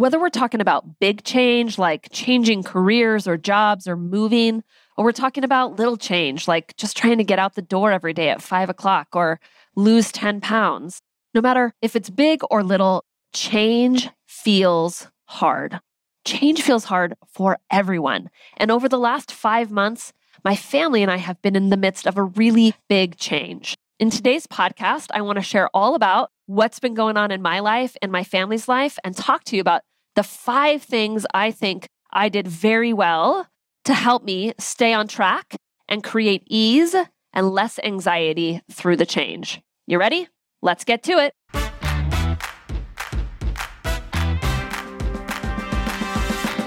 Whether 0.00 0.18
we're 0.18 0.30
talking 0.30 0.62
about 0.62 0.98
big 0.98 1.24
change, 1.24 1.76
like 1.76 2.08
changing 2.10 2.62
careers 2.62 3.28
or 3.28 3.36
jobs 3.36 3.86
or 3.86 3.98
moving, 3.98 4.64
or 4.96 5.04
we're 5.04 5.12
talking 5.12 5.44
about 5.44 5.78
little 5.78 5.98
change, 5.98 6.48
like 6.48 6.74
just 6.78 6.96
trying 6.96 7.18
to 7.18 7.24
get 7.24 7.38
out 7.38 7.54
the 7.54 7.60
door 7.60 7.92
every 7.92 8.14
day 8.14 8.30
at 8.30 8.40
five 8.40 8.70
o'clock 8.70 9.08
or 9.12 9.38
lose 9.76 10.10
10 10.10 10.40
pounds, 10.40 11.02
no 11.34 11.42
matter 11.42 11.74
if 11.82 11.94
it's 11.94 12.08
big 12.08 12.40
or 12.50 12.62
little, 12.62 13.04
change 13.34 14.08
feels 14.26 15.08
hard. 15.26 15.78
Change 16.24 16.62
feels 16.62 16.84
hard 16.84 17.14
for 17.30 17.58
everyone. 17.70 18.30
And 18.56 18.70
over 18.70 18.88
the 18.88 18.98
last 18.98 19.30
five 19.30 19.70
months, 19.70 20.14
my 20.42 20.56
family 20.56 21.02
and 21.02 21.10
I 21.10 21.18
have 21.18 21.42
been 21.42 21.56
in 21.56 21.68
the 21.68 21.76
midst 21.76 22.06
of 22.06 22.16
a 22.16 22.22
really 22.22 22.74
big 22.88 23.18
change. 23.18 23.76
In 23.98 24.08
today's 24.08 24.46
podcast, 24.46 25.08
I 25.12 25.20
want 25.20 25.36
to 25.36 25.42
share 25.42 25.68
all 25.74 25.94
about 25.94 26.30
what's 26.46 26.80
been 26.80 26.94
going 26.94 27.18
on 27.18 27.30
in 27.30 27.42
my 27.42 27.60
life 27.60 27.98
and 28.00 28.10
my 28.10 28.24
family's 28.24 28.66
life 28.66 28.98
and 29.04 29.14
talk 29.14 29.44
to 29.44 29.56
you 29.56 29.60
about 29.60 29.82
the 30.16 30.22
five 30.24 30.82
things 30.82 31.24
I 31.32 31.52
think 31.52 31.88
I 32.12 32.28
did 32.28 32.48
very 32.48 32.92
well 32.92 33.46
to 33.84 33.94
help 33.94 34.24
me 34.24 34.52
stay 34.58 34.92
on 34.92 35.06
track 35.06 35.54
and 35.88 36.02
create 36.02 36.42
ease 36.48 36.96
and 37.32 37.50
less 37.50 37.78
anxiety 37.84 38.60
through 38.70 38.96
the 38.96 39.06
change. 39.06 39.60
You 39.86 39.98
ready? 39.98 40.26
Let's 40.62 40.84
get 40.84 41.04
to 41.04 41.12
it. 41.12 41.32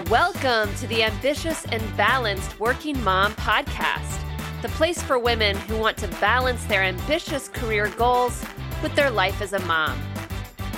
Welcome 0.10 0.74
to 0.76 0.88
the 0.88 1.04
Ambitious 1.04 1.66
and 1.66 1.82
Balanced 1.98 2.60
Working 2.60 3.02
Mom 3.04 3.34
podcast, 3.34 4.22
the 4.62 4.70
place 4.70 5.02
for 5.02 5.20
women 5.20 5.58
who 5.58 5.78
want 5.78 5.98
to 5.98 6.08
balance 6.20 6.64
their 6.66 6.84
ambitious 6.84 7.50
career 7.50 7.90
goals 7.98 8.42
with 8.82 8.96
their 8.96 9.10
life 9.10 9.42
as 9.42 9.54
a 9.54 9.60
mom. 9.60 10.00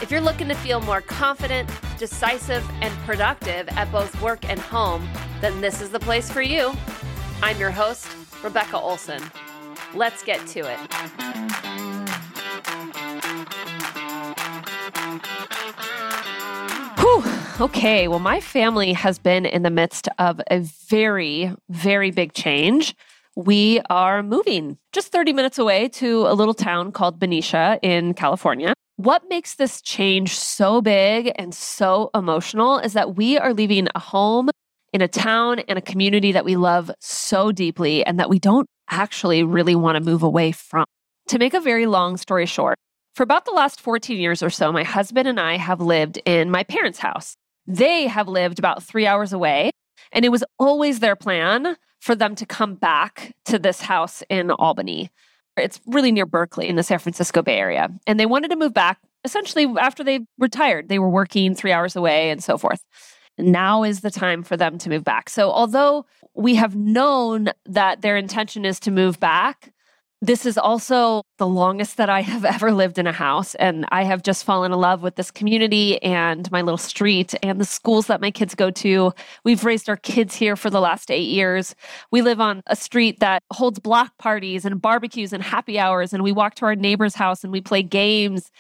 If 0.02 0.12
you're 0.12 0.22
looking 0.22 0.50
to 0.50 0.56
feel 0.56 0.82
more 0.82 1.02
confident, 1.02 1.70
decisive, 1.98 2.70
and 2.82 2.94
productive 3.06 3.68
at 3.70 3.92
both 3.92 4.22
work 4.22 4.48
and 4.50 4.60
home, 4.60 5.08
then 5.42 5.62
this 5.62 5.82
is 5.82 5.90
the 5.90 6.00
place 6.00 6.30
for 6.30 6.42
you. 6.42 6.74
I'm 7.42 7.58
your 7.58 7.72
host, 7.72 8.08
Rebecca 8.44 8.78
Olson. 8.78 9.22
Let's 9.94 10.22
get 10.22 10.46
to 10.48 10.60
it. 10.60 10.78
Whew. 17.00 17.24
Okay, 17.62 18.08
well, 18.10 18.20
my 18.20 18.42
family 18.42 18.92
has 18.92 19.18
been 19.18 19.46
in 19.46 19.64
the 19.64 19.70
midst 19.70 20.10
of 20.20 20.42
a 20.52 20.60
very, 20.60 21.54
very 21.70 22.12
big 22.12 22.34
change. 22.34 22.94
We 23.38 23.80
are 23.90 24.22
moving 24.22 24.78
just 24.92 25.12
30 25.12 25.34
minutes 25.34 25.58
away 25.58 25.88
to 25.90 26.28
a 26.28 26.34
little 26.34 26.54
town 26.54 26.92
called 26.92 27.18
Benicia 27.18 27.80
in 27.82 28.14
California. 28.14 28.74
What 28.98 29.24
makes 29.28 29.56
this 29.56 29.82
change 29.82 30.34
so 30.36 30.82
big 30.82 31.34
and 31.36 31.54
so 31.54 32.10
emotional 32.16 32.80
is 32.80 32.94
that 32.94 33.18
we 33.18 33.38
are 33.38 33.54
leaving 33.54 33.90
a 33.94 34.00
home 34.00 34.50
in 34.94 35.02
a 35.02 35.08
town 35.10 35.60
and 35.68 35.78
a 35.78 35.82
community 35.82 36.32
that 36.32 36.46
we 36.46 36.56
love 36.56 36.90
so 37.02 37.52
deeply 37.52 38.06
and 38.06 38.18
that 38.22 38.30
we 38.30 38.40
don't 38.40 38.68
actually 38.90 39.44
really 39.44 39.76
want 39.76 39.98
to 39.98 40.04
move 40.04 40.24
away 40.24 40.54
from. 40.54 40.86
To 41.28 41.38
make 41.38 41.54
a 41.54 41.60
very 41.60 41.88
long 41.88 42.16
story 42.16 42.46
short, 42.46 42.78
for 43.16 43.24
about 43.24 43.44
the 43.44 43.52
last 43.52 43.82
14 43.82 44.18
years 44.18 44.42
or 44.42 44.50
so, 44.50 44.72
my 44.72 44.84
husband 44.84 45.28
and 45.28 45.42
I 45.42 45.58
have 45.58 45.82
lived 45.82 46.22
in 46.26 46.50
my 46.50 46.64
parents' 46.64 47.00
house. 47.00 47.36
They 47.68 48.08
have 48.08 48.30
lived 48.30 48.60
about 48.60 48.82
three 48.82 49.06
hours 49.06 49.34
away, 49.34 49.72
and 50.14 50.24
it 50.24 50.30
was 50.30 50.44
always 50.58 51.02
their 51.02 51.18
plan 51.18 51.76
for 52.00 52.16
them 52.16 52.34
to 52.36 52.46
come 52.46 52.76
back 52.76 53.34
to 53.46 53.60
this 53.60 53.82
house 53.82 54.24
in 54.30 54.52
Albany. 54.52 55.10
It's 55.58 55.80
really 55.86 56.12
near 56.12 56.26
Berkeley 56.26 56.68
in 56.68 56.76
the 56.76 56.84
San 56.84 57.00
Francisco 57.00 57.42
Bay 57.42 57.58
Area. 57.58 57.90
And 58.06 58.20
they 58.20 58.26
wanted 58.26 58.50
to 58.50 58.56
move 58.56 58.74
back 58.74 59.00
essentially 59.24 59.66
after 59.80 60.04
they 60.04 60.20
retired. 60.38 60.90
They 60.90 61.00
were 61.00 61.10
working 61.10 61.56
three 61.56 61.72
hours 61.72 61.96
away 61.96 62.30
and 62.30 62.44
so 62.44 62.58
forth. 62.58 62.84
Now 63.38 63.84
is 63.84 64.02
the 64.02 64.12
time 64.12 64.44
for 64.44 64.56
them 64.56 64.78
to 64.78 64.90
move 64.90 65.04
back. 65.04 65.30
So, 65.30 65.52
although 65.52 66.06
we 66.34 66.56
have 66.56 66.76
known 66.76 67.50
that 67.66 68.02
their 68.02 68.16
intention 68.16 68.64
is 68.64 68.80
to 68.82 68.92
move 68.92 69.20
back, 69.20 69.74
this 70.22 70.46
is 70.46 70.58
also 70.58 71.22
the 71.38 71.48
longest 71.48 71.98
that 71.98 72.10
I 72.10 72.22
have 72.22 72.46
ever 72.56 72.72
lived 72.72 72.98
in 72.98 73.08
a 73.08 73.12
house. 73.12 73.56
And 73.56 73.86
I 73.92 74.04
have 74.04 74.24
just 74.24 74.44
fallen 74.44 74.72
in 74.72 74.80
love 74.80 75.02
with 75.02 75.16
this 75.16 75.32
community 75.32 76.02
and 76.02 76.50
my 76.52 76.62
little 76.62 76.78
street 76.78 77.34
and 77.44 77.60
the 77.60 77.66
schools 77.66 78.08
that 78.08 78.22
my 78.22 78.32
kids 78.32 78.56
go 78.56 78.72
to. 78.72 79.14
We've 79.44 79.64
raised 79.64 79.90
our 79.90 79.98
kids 79.98 80.36
here 80.36 80.56
for 80.56 80.70
the 80.70 80.82
last 80.82 81.12
eight 81.12 81.30
years. 81.30 81.76
We 82.12 82.22
live 82.22 82.40
on 82.40 82.62
a 82.68 82.76
street 82.76 83.20
that 83.20 83.44
holds 83.52 83.80
block 83.80 84.18
parties 84.18 84.66
and 84.66 84.82
barbecues 84.82 85.34
and 85.34 85.44
happy 85.44 85.78
hours. 85.78 86.14
And 86.14 86.24
we 86.24 86.32
walk 86.32 86.56
to 86.56 86.66
our 86.66 86.76
neighbor's 86.76 87.16
house 87.16 87.44
and 87.44 87.52
we 87.52 87.62
play 87.62 87.84
games. 87.84 88.52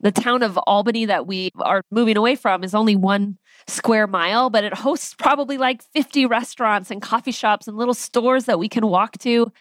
The 0.00 0.12
town 0.12 0.44
of 0.44 0.56
Albany 0.58 1.06
that 1.06 1.26
we 1.26 1.50
are 1.58 1.82
moving 1.90 2.16
away 2.16 2.36
from 2.36 2.62
is 2.62 2.74
only 2.74 2.94
one 2.94 3.36
square 3.66 4.06
mile, 4.06 4.48
but 4.48 4.62
it 4.62 4.72
hosts 4.72 5.14
probably 5.14 5.58
like 5.58 5.82
50 5.82 6.26
restaurants 6.26 6.90
and 6.90 7.02
coffee 7.02 7.32
shops 7.32 7.66
and 7.66 7.76
little 7.76 7.94
stores 7.94 8.44
that 8.44 8.60
we 8.60 8.68
can 8.68 8.86
walk 8.86 9.18
to 9.18 9.52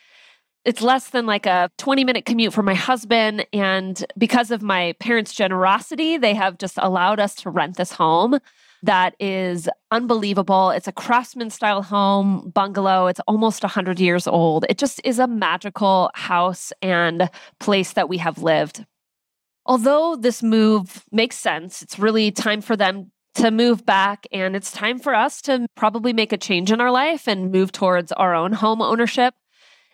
it's 0.68 0.82
less 0.82 1.12
than 1.12 1.26
like 1.26 1.46
a 1.46 1.72
20 1.78 2.04
minute 2.04 2.26
commute 2.26 2.54
for 2.54 2.62
my 2.62 2.74
husband. 2.74 3.48
And 3.54 4.06
because 4.18 4.52
of 4.52 4.62
my 4.62 4.94
parents' 5.00 5.34
generosity, 5.34 6.18
they 6.18 6.34
have 6.34 6.58
just 6.58 6.78
allowed 6.80 7.22
us 7.22 7.36
to 7.36 7.50
rent 7.50 7.78
this 7.78 7.94
home 7.94 8.38
that 8.84 9.16
is 9.18 9.70
unbelievable. 9.92 10.72
It's 10.72 10.88
a 10.88 10.92
craftsman 10.92 11.50
style 11.52 11.82
home, 11.82 12.52
bungalow. 12.54 13.08
It's 13.08 13.22
almost 13.22 13.64
100 13.64 14.00
years 14.00 14.28
old. 14.28 14.66
It 14.70 14.78
just 14.78 15.00
is 15.06 15.20
a 15.20 15.26
magical 15.26 16.12
house 16.14 16.74
and 16.82 17.30
place 17.62 17.94
that 17.94 18.10
we 18.10 18.18
have 18.18 18.44
lived. 18.44 18.86
Although 19.66 20.18
this 20.18 20.44
move 20.44 21.06
makes 21.14 21.38
sense, 21.38 21.82
it's 21.82 21.98
really 21.98 22.30
time 22.30 22.62
for 22.62 22.76
them 22.76 23.12
to 23.36 23.52
move 23.52 23.86
back 23.86 24.28
and 24.34 24.56
it's 24.56 24.72
time 24.72 25.00
for 25.00 25.16
us 25.16 25.42
to 25.44 25.66
probably 25.76 26.12
make 26.12 26.34
a 26.34 26.38
change 26.38 26.72
in 26.72 26.82
our 26.82 26.92
life 26.92 27.26
and 27.28 27.52
move 27.52 27.72
towards 27.72 28.12
our 28.12 28.36
own 28.36 28.52
home 28.52 28.82
ownership. 28.82 29.34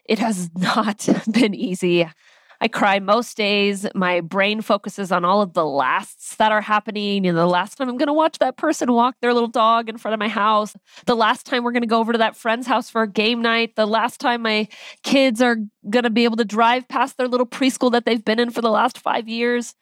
It 0.05 0.19
has 0.19 0.49
not 0.55 1.07
been 1.31 1.53
easy. 1.53 2.07
I 2.63 2.69
cry 2.69 2.99
most 2.99 3.35
days. 3.35 3.85
My 3.93 4.21
brain 4.21 4.61
focuses 4.61 5.11
on 5.11 5.25
all 5.25 5.41
of 5.41 5.51
the 5.51 5.65
lasts 5.65 6.37
that 6.37 6.53
are 6.53 6.61
happening. 6.61 7.25
You 7.25 7.33
know, 7.33 7.39
the 7.39 7.45
last 7.45 7.75
time 7.75 7.89
I'm 7.89 7.97
going 7.97 8.07
to 8.07 8.13
watch 8.13 8.37
that 8.39 8.55
person 8.55 8.93
walk 8.93 9.15
their 9.19 9.33
little 9.33 9.49
dog 9.49 9.89
in 9.89 9.97
front 9.97 10.13
of 10.13 10.19
my 10.19 10.29
house. 10.29 10.73
The 11.05 11.15
last 11.15 11.45
time 11.45 11.65
we're 11.65 11.73
going 11.73 11.81
to 11.81 11.87
go 11.87 11.99
over 11.99 12.13
to 12.13 12.17
that 12.19 12.37
friend's 12.37 12.65
house 12.65 12.89
for 12.89 13.01
a 13.01 13.07
game 13.07 13.41
night. 13.41 13.75
The 13.75 13.85
last 13.85 14.21
time 14.21 14.43
my 14.43 14.69
kids 15.03 15.41
are 15.41 15.57
going 15.89 16.03
to 16.03 16.09
be 16.09 16.23
able 16.23 16.37
to 16.37 16.45
drive 16.45 16.87
past 16.87 17.17
their 17.17 17.27
little 17.27 17.45
preschool 17.45 17.91
that 17.91 18.05
they've 18.05 18.23
been 18.23 18.39
in 18.39 18.49
for 18.49 18.61
the 18.61 18.71
last 18.71 18.97
five 18.97 19.27
years. 19.27 19.75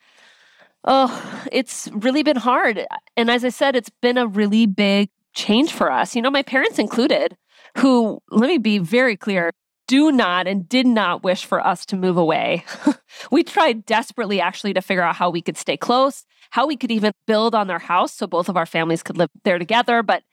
Oh, 0.84 1.44
it's 1.52 1.88
really 1.94 2.24
been 2.24 2.38
hard. 2.38 2.88
And 3.16 3.30
as 3.30 3.46
I 3.46 3.50
said, 3.50 3.76
it's 3.76 3.92
been 4.02 4.18
a 4.18 4.26
really 4.26 4.66
big 4.66 5.12
change 5.34 5.72
for 5.72 5.92
us. 5.92 6.16
You 6.16 6.24
know, 6.24 6.32
my 6.32 6.42
parents 6.42 6.80
included, 6.80 7.38
who, 7.78 8.20
let 8.32 8.48
me 8.48 8.58
be 8.58 8.80
very 8.80 9.16
clear, 9.16 9.52
do 9.92 10.10
not 10.10 10.48
and 10.48 10.70
did 10.70 10.88
not 10.88 11.22
wish 11.22 11.44
for 11.44 11.60
us 11.60 11.86
to 11.86 11.98
move 11.98 12.16
away. 12.16 12.64
we 13.32 13.44
tried 13.44 13.86
desperately 13.86 14.40
actually 14.40 14.74
to 14.74 14.82
figure 14.82 15.04
out 15.04 15.18
how 15.18 15.30
we 15.30 15.42
could 15.42 15.58
stay 15.58 15.76
close, 15.76 16.24
how 16.52 16.66
we 16.66 16.78
could 16.78 16.92
even 16.92 17.12
build 17.28 17.54
on 17.54 17.68
their 17.68 17.78
house 17.78 18.14
so 18.14 18.26
both 18.26 18.48
of 18.48 18.56
our 18.56 18.66
families 18.66 19.04
could 19.04 19.18
live 19.18 19.30
there 19.44 19.60
together. 19.60 20.02
But 20.02 20.24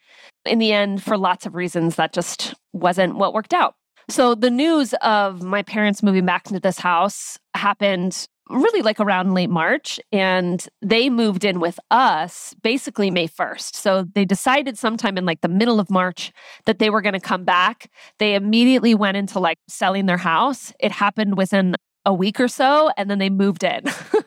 in 0.44 0.60
the 0.60 0.72
end, 0.72 1.02
for 1.02 1.18
lots 1.18 1.44
of 1.44 1.56
reasons, 1.56 1.96
that 1.96 2.12
just 2.12 2.54
wasn't 2.72 3.16
what 3.16 3.34
worked 3.34 3.52
out. 3.52 3.74
So 4.08 4.36
the 4.36 4.48
news 4.48 4.94
of 5.02 5.42
my 5.42 5.64
parents 5.64 6.04
moving 6.04 6.24
back 6.24 6.46
into 6.46 6.60
this 6.60 6.78
house 6.78 7.36
happened 7.54 8.28
really 8.48 8.82
like 8.82 9.00
around 9.00 9.34
late 9.34 9.50
March. 9.50 10.00
And 10.12 10.66
they 10.82 11.10
moved 11.10 11.44
in 11.44 11.60
with 11.60 11.78
us 11.90 12.54
basically 12.62 13.10
May 13.10 13.28
1st. 13.28 13.74
So 13.74 14.04
they 14.14 14.24
decided 14.24 14.78
sometime 14.78 15.18
in 15.18 15.24
like 15.24 15.40
the 15.40 15.48
middle 15.48 15.80
of 15.80 15.90
March 15.90 16.32
that 16.66 16.78
they 16.78 16.90
were 16.90 17.02
going 17.02 17.14
to 17.14 17.20
come 17.20 17.44
back. 17.44 17.90
They 18.18 18.34
immediately 18.34 18.94
went 18.94 19.16
into 19.16 19.38
like 19.38 19.58
selling 19.68 20.06
their 20.06 20.16
house. 20.16 20.72
It 20.80 20.92
happened 20.92 21.36
within 21.36 21.74
a 22.04 22.14
week 22.14 22.40
or 22.40 22.48
so, 22.48 22.90
and 22.96 23.10
then 23.10 23.18
they 23.18 23.30
moved 23.30 23.62
in. 23.62 23.82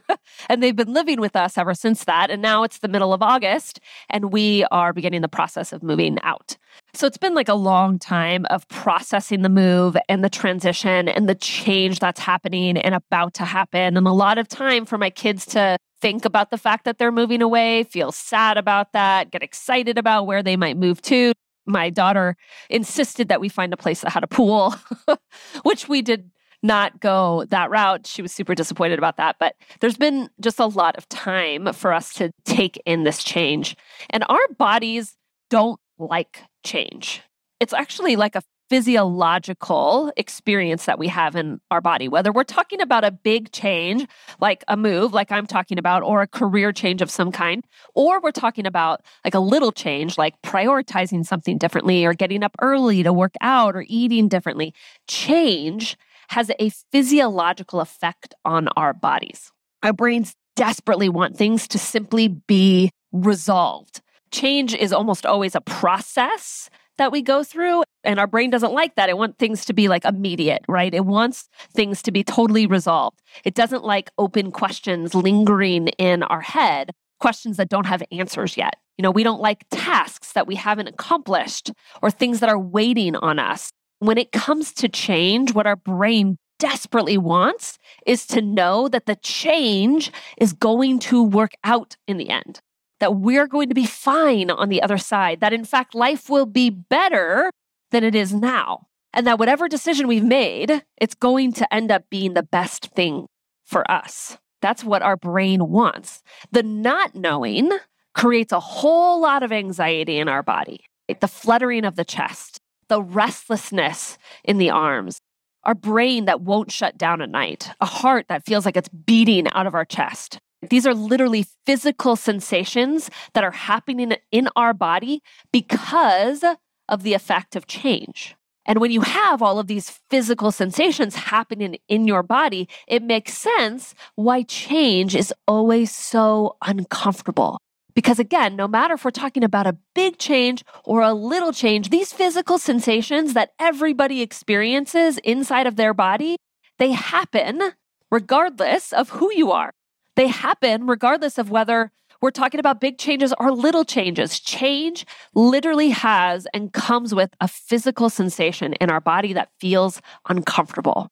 and 0.50 0.62
they've 0.62 0.76
been 0.76 0.94
living 0.94 1.20
with 1.20 1.36
us 1.36 1.58
ever 1.58 1.74
since 1.74 2.04
that. 2.06 2.30
And 2.30 2.42
now 2.42 2.64
it's 2.64 2.80
the 2.80 2.88
middle 2.88 3.14
of 3.14 3.22
August, 3.22 3.80
and 4.10 4.32
we 4.32 4.66
are 4.72 4.94
beginning 4.94 5.22
the 5.22 5.28
process 5.28 5.74
of 5.74 5.84
moving 5.84 6.18
out. 6.24 6.58
So 6.94 7.08
it's 7.08 7.18
been 7.18 7.36
like 7.36 7.50
a 7.50 7.54
long 7.54 8.00
time 8.00 8.46
of 8.50 8.68
processing 8.68 9.42
the 9.42 9.50
move 9.50 9.96
and 10.10 10.24
the 10.24 10.30
transition 10.30 11.08
and 11.08 11.28
the 11.28 11.36
change 11.36 12.00
that's 12.00 12.20
happening 12.20 12.78
and 12.78 12.96
about 12.96 13.34
to 13.36 13.46
happen. 13.46 13.98
And 13.98 14.08
a 14.08 14.12
lot 14.12 14.38
of 14.38 14.48
time 14.48 14.86
for 14.86 14.98
my 14.98 15.10
kids 15.10 15.46
to 15.48 15.78
think 16.02 16.26
about 16.26 16.50
the 16.50 16.58
fact 16.58 16.86
that 16.86 16.98
they're 16.98 17.12
moving 17.12 17.42
away, 17.42 17.84
feel 17.84 18.12
sad 18.12 18.58
about 18.58 18.92
that, 18.94 19.32
get 19.32 19.44
excited 19.44 19.98
about 19.98 20.26
where 20.26 20.44
they 20.44 20.58
might 20.58 20.78
move 20.78 21.02
to. 21.04 21.32
My 21.66 21.90
daughter 21.90 22.36
insisted 22.70 23.30
that 23.30 23.40
we 23.40 23.48
find 23.48 23.72
a 23.72 23.78
place 23.78 24.02
that 24.02 24.12
had 24.12 24.24
a 24.24 24.28
pool, 24.28 24.76
which 25.64 25.88
we 25.88 26.02
did 26.02 26.32
not 26.64 27.00
go 27.00 27.46
that 27.50 27.70
route. 27.70 28.08
She 28.08 28.22
was 28.22 28.32
super 28.32 28.56
disappointed 28.56 29.00
about 29.00 29.18
that. 29.18 29.38
But 29.40 29.56
there's 29.80 29.98
been 29.98 30.30
just 30.40 30.60
a 30.60 30.66
lot 30.66 30.96
of 30.96 31.08
time 31.10 31.74
for 31.74 31.94
us 31.94 32.14
to 32.16 32.32
take 32.46 32.82
in 32.86 33.04
this 33.04 33.24
change. 33.24 33.76
And 34.10 34.24
our 34.30 34.48
bodies 34.58 35.16
don't 35.50 35.80
like 35.98 36.44
change. 36.64 37.22
It's 37.60 37.74
actually 37.74 38.16
like 38.16 38.36
a 38.36 38.44
physiological 38.72 40.14
experience 40.16 40.86
that 40.86 40.98
we 40.98 41.10
have 41.10 41.36
in 41.36 41.60
our 41.72 41.82
body, 41.82 42.08
whether 42.08 42.32
we're 42.32 42.42
talking 42.42 42.80
about 42.80 43.04
a 43.04 43.12
big 43.12 43.52
change, 43.52 44.08
like 44.40 44.64
a 44.70 44.78
move, 44.78 45.14
like 45.14 45.30
I'm 45.30 45.46
talking 45.46 45.78
about, 45.78 46.04
or 46.04 46.22
a 46.22 46.28
career 46.28 46.72
change 46.72 47.02
of 47.02 47.12
some 47.12 47.34
kind, 47.34 47.66
or 47.96 48.22
we're 48.22 48.32
talking 48.32 48.66
about 48.66 49.02
like 49.26 49.34
a 49.34 49.42
little 49.42 49.74
change, 49.74 50.18
like 50.18 50.42
prioritizing 50.42 51.26
something 51.26 51.58
differently, 51.58 52.06
or 52.06 52.14
getting 52.14 52.44
up 52.44 52.56
early 52.62 53.04
to 53.04 53.12
work 53.12 53.36
out, 53.42 53.76
or 53.76 53.84
eating 53.90 54.30
differently. 54.30 54.74
Change 55.06 55.98
has 56.32 56.50
a 56.60 56.70
physiological 56.92 57.82
effect 57.82 58.34
on 58.46 58.68
our 58.78 58.94
bodies. 58.94 59.52
Our 59.84 59.94
brains 59.94 60.34
desperately 60.56 61.10
want 61.10 61.38
things 61.38 61.68
to 61.70 61.78
simply 61.78 62.30
be 62.30 62.90
resolved. 63.12 64.02
Change 64.32 64.74
is 64.74 64.94
almost 64.94 65.26
always 65.26 65.56
a 65.56 65.62
process 65.62 66.70
that 66.98 67.12
we 67.12 67.22
go 67.22 67.44
through. 67.44 67.84
And 68.04 68.18
our 68.18 68.28
brain 68.28 68.50
doesn't 68.50 68.72
like 68.74 68.96
that. 68.96 69.10
It 69.10 69.18
wants 69.18 69.38
things 69.40 69.66
to 69.66 69.74
be 69.74 69.90
like 69.90 70.06
immediate, 70.06 70.64
right? 70.70 70.94
It 70.94 71.06
wants 71.06 71.50
things 71.74 72.02
to 72.04 72.12
be 72.12 72.24
totally 72.24 72.66
resolved. 72.66 73.20
It 73.44 73.54
doesn't 73.54 73.84
like 73.84 74.10
open 74.18 74.52
questions 74.52 75.14
lingering 75.14 75.90
in 75.98 76.24
our 76.24 76.42
head, 76.42 76.92
questions 77.20 77.58
that 77.58 77.70
don't 77.70 77.88
have 77.88 78.04
answers 78.12 78.56
yet. 78.56 78.76
You 78.98 79.04
know, 79.04 79.12
we 79.12 79.24
don't 79.24 79.42
like 79.42 79.66
tasks 79.70 80.32
that 80.34 80.48
we 80.48 80.56
haven't 80.56 80.88
accomplished 80.88 81.72
or 82.02 82.10
things 82.10 82.40
that 82.40 82.50
are 82.50 82.60
waiting 82.60 83.16
on 83.18 83.38
us. 83.38 83.72
When 84.02 84.18
it 84.18 84.32
comes 84.32 84.74
to 84.74 84.90
change, 84.90 85.54
what 85.54 85.68
our 85.68 85.76
brain 85.76 86.38
desperately 86.60 87.18
wants 87.18 87.78
is 88.06 88.26
to 88.28 88.42
know 88.42 88.88
that 88.88 89.06
the 89.06 89.16
change 89.16 90.12
is 90.38 90.54
going 90.54 91.00
to 91.00 91.24
work 91.24 91.54
out 91.64 91.96
in 92.08 92.18
the 92.18 92.30
end 92.30 92.62
that 93.02 93.16
we're 93.16 93.48
going 93.48 93.68
to 93.68 93.76
be 93.76 93.86
fine 93.86 94.50
on 94.50 94.70
the 94.70 94.82
other 94.82 94.98
side, 94.98 95.42
that 95.42 95.52
in 95.52 95.66
fact, 95.66 95.94
life 95.94 96.30
will 96.30 96.46
be 96.46 96.70
better 96.70 97.52
than 97.90 98.04
it 98.04 98.16
is 98.16 98.32
now. 98.32 98.88
And 99.12 99.28
that 99.28 99.40
whatever 99.40 99.68
decision 99.68 100.08
we've 100.08 100.24
made, 100.24 100.84
it's 100.98 101.16
going 101.16 101.52
to 101.54 101.74
end 101.74 101.92
up 101.92 102.04
being 102.10 102.36
the 102.36 102.44
best 102.44 102.92
thing 102.96 103.26
for 103.66 103.90
us. 103.92 104.38
That's 104.62 104.84
what 104.84 105.02
our 105.02 105.18
brain 105.18 105.68
wants. 105.70 106.22
The 106.52 106.64
not 106.64 107.16
knowing 107.16 107.72
creates 108.14 108.54
a 108.54 108.60
whole 108.60 109.20
lot 109.20 109.42
of 109.42 109.52
anxiety 109.52 110.18
in 110.18 110.30
our 110.30 110.44
body, 110.44 110.86
the 111.20 111.28
fluttering 111.28 111.84
of 111.84 111.96
the 111.96 112.06
chest, 112.06 112.61
the 112.92 113.02
restlessness 113.02 114.18
in 114.44 114.58
the 114.58 114.70
arms, 114.70 115.22
our 115.64 115.74
brain 115.74 116.26
that 116.26 116.42
won't 116.42 116.74
shut 116.74 116.98
down 116.98 117.22
at 117.22 117.30
night, 117.30 117.70
a 117.80 117.86
heart 117.86 118.26
that 118.28 118.46
feels 118.46 118.66
like 118.66 118.76
it's 118.76 118.90
beating 118.90 119.48
out 119.54 119.66
of 119.66 119.74
our 119.74 119.86
chest. 119.86 120.40
These 120.70 120.86
are 120.86 120.94
literally 120.94 121.46
physical 121.66 122.18
sensations 122.18 123.10
that 123.34 123.46
are 123.46 123.52
happening 123.52 124.18
in 124.30 124.50
our 124.58 124.74
body 124.74 125.22
because 125.54 126.44
of 126.90 127.04
the 127.04 127.14
effect 127.14 127.56
of 127.56 127.66
change. 127.66 128.36
And 128.66 128.82
when 128.82 128.92
you 128.92 129.00
have 129.00 129.42
all 129.42 129.58
of 129.58 129.68
these 129.68 130.02
physical 130.10 130.52
sensations 130.52 131.16
happening 131.16 131.78
in 131.88 132.08
your 132.08 132.24
body, 132.24 132.68
it 132.90 133.04
makes 133.04 133.38
sense 133.38 133.96
why 134.16 134.44
change 134.44 135.16
is 135.16 135.34
always 135.48 135.96
so 135.96 136.58
uncomfortable. 136.62 137.58
Because 137.94 138.20
again, 138.20 138.56
no 138.56 138.68
matter 138.68 138.94
if 138.94 139.06
we're 139.06 139.12
talking 139.12 139.44
about 139.44 139.68
a 139.68 139.78
big 139.94 140.18
change 140.18 140.64
or 140.84 141.02
a 141.02 141.14
little 141.14 141.52
change, 141.52 141.90
these 141.90 142.14
physical 142.14 142.58
sensations 142.58 143.34
that 143.34 143.52
everybody 143.60 144.22
experiences 144.22 145.18
inside 145.20 145.68
of 145.68 145.76
their 145.76 145.94
body, 145.94 146.38
they 146.80 146.92
happen 146.92 147.74
regardless 148.10 148.94
of 148.94 149.10
who 149.10 149.32
you 149.34 149.52
are. 149.52 149.72
They 150.16 150.28
happen 150.28 150.88
regardless 150.88 151.38
of 151.38 151.50
whether 151.50 151.92
we're 152.22 152.32
talking 152.32 152.60
about 152.60 152.80
big 152.80 152.98
changes 152.98 153.34
or 153.40 153.52
little 153.52 153.84
changes. 153.84 154.40
Change 154.40 155.06
literally 155.34 155.90
has 155.90 156.46
and 156.54 156.72
comes 156.72 157.16
with 157.16 157.34
a 157.42 157.48
physical 157.48 158.10
sensation 158.10 158.74
in 158.74 158.92
our 158.92 159.02
body 159.02 159.34
that 159.34 159.50
feels 159.60 160.02
uncomfortable. 160.30 161.10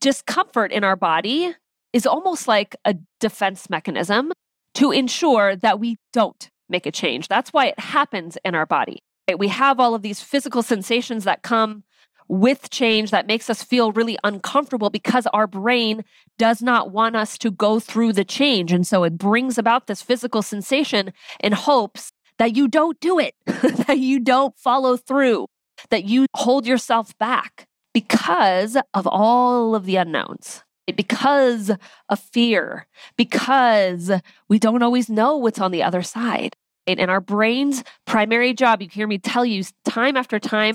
Discomfort 0.00 0.72
in 0.72 0.82
our 0.82 0.96
body 0.96 1.54
is 1.92 2.06
almost 2.06 2.48
like 2.48 2.74
a 2.84 2.94
defense 3.20 3.68
mechanism 3.68 4.32
to 4.76 4.92
ensure 4.92 5.56
that 5.56 5.80
we 5.80 5.98
don't 6.12 6.50
make 6.68 6.86
a 6.86 6.92
change. 6.92 7.28
That's 7.28 7.52
why 7.52 7.66
it 7.66 7.78
happens 7.78 8.36
in 8.44 8.54
our 8.54 8.66
body. 8.66 9.02
We 9.38 9.48
have 9.48 9.80
all 9.80 9.94
of 9.94 10.02
these 10.02 10.20
physical 10.20 10.62
sensations 10.62 11.24
that 11.24 11.42
come 11.42 11.82
with 12.28 12.70
change 12.70 13.10
that 13.10 13.26
makes 13.26 13.48
us 13.48 13.62
feel 13.62 13.92
really 13.92 14.18
uncomfortable 14.24 14.90
because 14.90 15.26
our 15.28 15.46
brain 15.46 16.04
does 16.38 16.60
not 16.60 16.90
want 16.90 17.16
us 17.16 17.38
to 17.38 17.50
go 17.50 17.80
through 17.80 18.12
the 18.12 18.24
change. 18.24 18.72
And 18.72 18.86
so 18.86 19.04
it 19.04 19.16
brings 19.16 19.58
about 19.58 19.86
this 19.86 20.02
physical 20.02 20.42
sensation 20.42 21.12
in 21.40 21.52
hopes 21.52 22.12
that 22.38 22.56
you 22.56 22.68
don't 22.68 22.98
do 23.00 23.18
it, 23.18 23.34
that 23.46 23.98
you 23.98 24.20
don't 24.20 24.58
follow 24.58 24.96
through, 24.96 25.46
that 25.90 26.04
you 26.04 26.26
hold 26.34 26.66
yourself 26.66 27.16
back 27.18 27.66
because 27.94 28.76
of 28.92 29.06
all 29.06 29.74
of 29.74 29.86
the 29.86 29.96
unknowns. 29.96 30.62
Because 30.94 31.70
of 32.08 32.20
fear, 32.20 32.86
because 33.16 34.10
we 34.48 34.58
don't 34.58 34.82
always 34.82 35.08
know 35.08 35.36
what's 35.36 35.60
on 35.60 35.72
the 35.72 35.82
other 35.82 36.02
side. 36.02 36.56
And 36.86 37.00
our 37.10 37.20
brain's 37.20 37.82
primary 38.04 38.54
job, 38.54 38.80
you 38.80 38.88
hear 38.88 39.08
me 39.08 39.18
tell 39.18 39.44
you 39.44 39.64
time 39.84 40.16
after 40.16 40.38
time, 40.38 40.74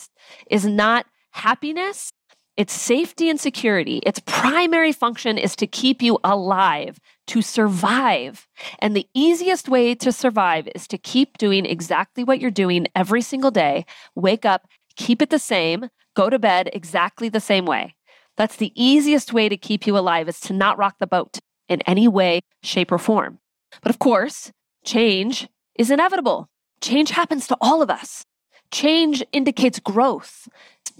is 0.49 0.65
not 0.65 1.05
happiness, 1.31 2.11
it's 2.57 2.73
safety 2.73 3.29
and 3.29 3.39
security. 3.39 4.01
Its 4.05 4.21
primary 4.25 4.91
function 4.91 5.37
is 5.37 5.55
to 5.55 5.65
keep 5.65 6.01
you 6.01 6.19
alive, 6.23 6.99
to 7.27 7.41
survive. 7.41 8.47
And 8.79 8.95
the 8.95 9.07
easiest 9.13 9.69
way 9.69 9.95
to 9.95 10.11
survive 10.11 10.67
is 10.75 10.87
to 10.89 10.97
keep 10.97 11.37
doing 11.37 11.65
exactly 11.65 12.23
what 12.25 12.41
you're 12.41 12.51
doing 12.51 12.87
every 12.93 13.21
single 13.21 13.51
day. 13.51 13.85
Wake 14.15 14.45
up, 14.45 14.67
keep 14.97 15.21
it 15.21 15.29
the 15.29 15.39
same, 15.39 15.89
go 16.13 16.29
to 16.29 16.37
bed 16.37 16.69
exactly 16.73 17.29
the 17.29 17.39
same 17.39 17.65
way. 17.65 17.95
That's 18.41 18.55
the 18.55 18.73
easiest 18.73 19.33
way 19.33 19.49
to 19.49 19.55
keep 19.55 19.85
you 19.85 19.95
alive 19.95 20.27
is 20.27 20.39
to 20.39 20.53
not 20.53 20.79
rock 20.79 20.95
the 20.97 21.05
boat 21.05 21.37
in 21.69 21.79
any 21.81 22.07
way, 22.07 22.41
shape, 22.63 22.91
or 22.91 22.97
form. 22.97 23.37
But 23.83 23.91
of 23.91 23.99
course, 23.99 24.51
change 24.83 25.47
is 25.75 25.91
inevitable. 25.91 26.49
Change 26.81 27.11
happens 27.11 27.45
to 27.45 27.57
all 27.61 27.83
of 27.83 27.91
us. 27.91 28.25
Change 28.71 29.23
indicates 29.31 29.79
growth 29.79 30.47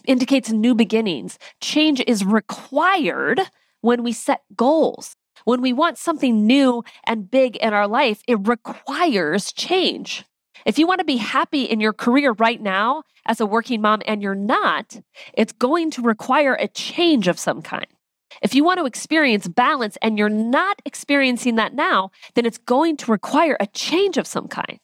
indicates 0.05 0.51
new 0.51 0.75
beginnings. 0.75 1.39
Change 1.61 2.03
is 2.05 2.23
required 2.23 3.41
when 3.81 4.03
we 4.03 4.11
set 4.11 4.41
goals. 4.55 5.15
When 5.43 5.61
we 5.61 5.73
want 5.73 5.97
something 5.97 6.45
new 6.45 6.83
and 7.07 7.31
big 7.31 7.55
in 7.55 7.73
our 7.73 7.87
life, 7.87 8.21
it 8.27 8.47
requires 8.47 9.51
change. 9.51 10.25
If 10.65 10.77
you 10.77 10.87
want 10.87 10.99
to 10.99 11.05
be 11.05 11.17
happy 11.17 11.63
in 11.63 11.79
your 11.79 11.93
career 11.93 12.33
right 12.33 12.61
now 12.61 13.03
as 13.25 13.39
a 13.39 13.45
working 13.45 13.81
mom 13.81 14.01
and 14.05 14.21
you're 14.21 14.35
not, 14.35 14.99
it's 15.33 15.53
going 15.53 15.91
to 15.91 16.01
require 16.01 16.55
a 16.59 16.67
change 16.67 17.27
of 17.27 17.39
some 17.39 17.61
kind. 17.61 17.87
If 18.41 18.55
you 18.55 18.63
want 18.63 18.79
to 18.79 18.85
experience 18.85 19.47
balance 19.47 19.97
and 20.01 20.17
you're 20.17 20.29
not 20.29 20.81
experiencing 20.85 21.55
that 21.55 21.73
now, 21.73 22.11
then 22.35 22.45
it's 22.45 22.57
going 22.57 22.97
to 22.97 23.11
require 23.11 23.57
a 23.59 23.67
change 23.67 24.17
of 24.17 24.25
some 24.25 24.47
kind. 24.47 24.79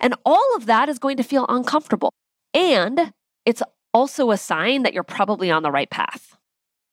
And 0.00 0.14
all 0.24 0.56
of 0.56 0.66
that 0.66 0.88
is 0.88 0.98
going 0.98 1.16
to 1.16 1.22
feel 1.22 1.46
uncomfortable. 1.48 2.12
And 2.52 3.12
it's 3.46 3.62
also 3.92 4.30
a 4.30 4.36
sign 4.36 4.82
that 4.82 4.92
you're 4.92 5.02
probably 5.02 5.50
on 5.50 5.62
the 5.62 5.70
right 5.70 5.90
path. 5.90 6.36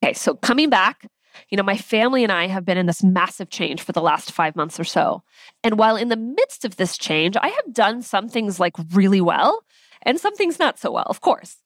Okay, 0.04 0.14
so 0.14 0.36
coming 0.36 0.70
back, 0.70 1.08
you 1.50 1.58
know, 1.58 1.64
my 1.64 1.78
family 1.78 2.24
and 2.24 2.32
I 2.32 2.48
have 2.48 2.66
been 2.66 2.78
in 2.78 2.86
this 2.86 3.04
massive 3.04 3.50
change 3.50 3.82
for 3.82 3.92
the 3.92 4.02
last 4.02 4.32
five 4.32 4.56
months 4.56 4.80
or 4.80 4.84
so. 4.84 5.24
And 5.64 5.78
while 5.78 5.96
in 5.96 6.10
the 6.10 6.16
midst 6.18 6.66
of 6.66 6.78
this 6.78 6.98
change, 6.98 7.36
I 7.38 7.48
have 7.50 7.74
done 7.74 8.02
some 8.02 8.30
things 8.30 8.60
like 8.60 8.76
really 8.94 9.22
well 9.22 9.64
and 10.04 10.20
some 10.20 10.36
things 10.36 10.60
not 10.60 10.80
so 10.80 10.92
well, 10.92 11.06
of 11.08 11.22
course. 11.22 11.58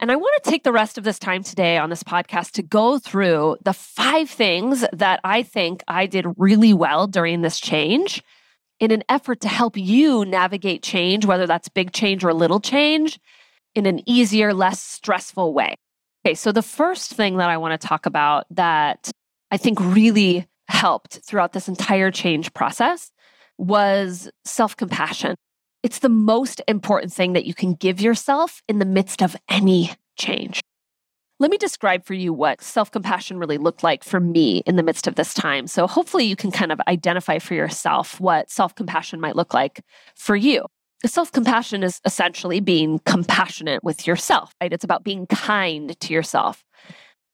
And 0.00 0.10
I 0.10 0.16
want 0.16 0.42
to 0.42 0.50
take 0.50 0.64
the 0.64 0.72
rest 0.72 0.98
of 0.98 1.04
this 1.04 1.18
time 1.18 1.42
today 1.44 1.78
on 1.78 1.90
this 1.90 2.02
podcast 2.02 2.52
to 2.52 2.62
go 2.62 2.98
through 2.98 3.58
the 3.62 3.72
five 3.72 4.28
things 4.28 4.84
that 4.92 5.20
I 5.22 5.42
think 5.42 5.84
I 5.86 6.06
did 6.06 6.26
really 6.36 6.74
well 6.74 7.06
during 7.06 7.42
this 7.42 7.60
change 7.60 8.22
in 8.80 8.90
an 8.90 9.04
effort 9.08 9.40
to 9.42 9.48
help 9.48 9.76
you 9.76 10.24
navigate 10.24 10.82
change, 10.82 11.24
whether 11.24 11.46
that's 11.46 11.68
big 11.68 11.92
change 11.92 12.24
or 12.24 12.34
little 12.34 12.58
change, 12.58 13.20
in 13.76 13.86
an 13.86 14.02
easier, 14.08 14.52
less 14.52 14.82
stressful 14.82 15.54
way. 15.54 15.76
Okay, 16.24 16.34
so 16.34 16.52
the 16.52 16.62
first 16.62 17.14
thing 17.14 17.38
that 17.38 17.50
I 17.50 17.56
want 17.56 17.80
to 17.80 17.86
talk 17.86 18.06
about 18.06 18.46
that 18.50 19.10
I 19.50 19.56
think 19.56 19.80
really 19.80 20.46
helped 20.68 21.20
throughout 21.24 21.52
this 21.52 21.68
entire 21.68 22.12
change 22.12 22.54
process 22.54 23.10
was 23.58 24.30
self 24.44 24.76
compassion. 24.76 25.34
It's 25.82 25.98
the 25.98 26.08
most 26.08 26.62
important 26.68 27.12
thing 27.12 27.32
that 27.32 27.44
you 27.44 27.54
can 27.54 27.74
give 27.74 28.00
yourself 28.00 28.62
in 28.68 28.78
the 28.78 28.84
midst 28.84 29.20
of 29.20 29.36
any 29.48 29.90
change. 30.16 30.60
Let 31.40 31.50
me 31.50 31.58
describe 31.58 32.04
for 32.04 32.14
you 32.14 32.32
what 32.32 32.62
self 32.62 32.92
compassion 32.92 33.38
really 33.38 33.58
looked 33.58 33.82
like 33.82 34.04
for 34.04 34.20
me 34.20 34.62
in 34.64 34.76
the 34.76 34.84
midst 34.84 35.08
of 35.08 35.16
this 35.16 35.34
time. 35.34 35.66
So, 35.66 35.88
hopefully, 35.88 36.24
you 36.24 36.36
can 36.36 36.52
kind 36.52 36.70
of 36.70 36.80
identify 36.86 37.40
for 37.40 37.54
yourself 37.54 38.20
what 38.20 38.48
self 38.48 38.76
compassion 38.76 39.20
might 39.20 39.34
look 39.34 39.52
like 39.52 39.80
for 40.14 40.36
you. 40.36 40.66
Self 41.04 41.32
compassion 41.32 41.82
is 41.82 42.00
essentially 42.04 42.60
being 42.60 43.00
compassionate 43.00 43.82
with 43.82 44.06
yourself, 44.06 44.54
right? 44.60 44.72
It's 44.72 44.84
about 44.84 45.04
being 45.04 45.26
kind 45.26 45.98
to 45.98 46.12
yourself. 46.12 46.64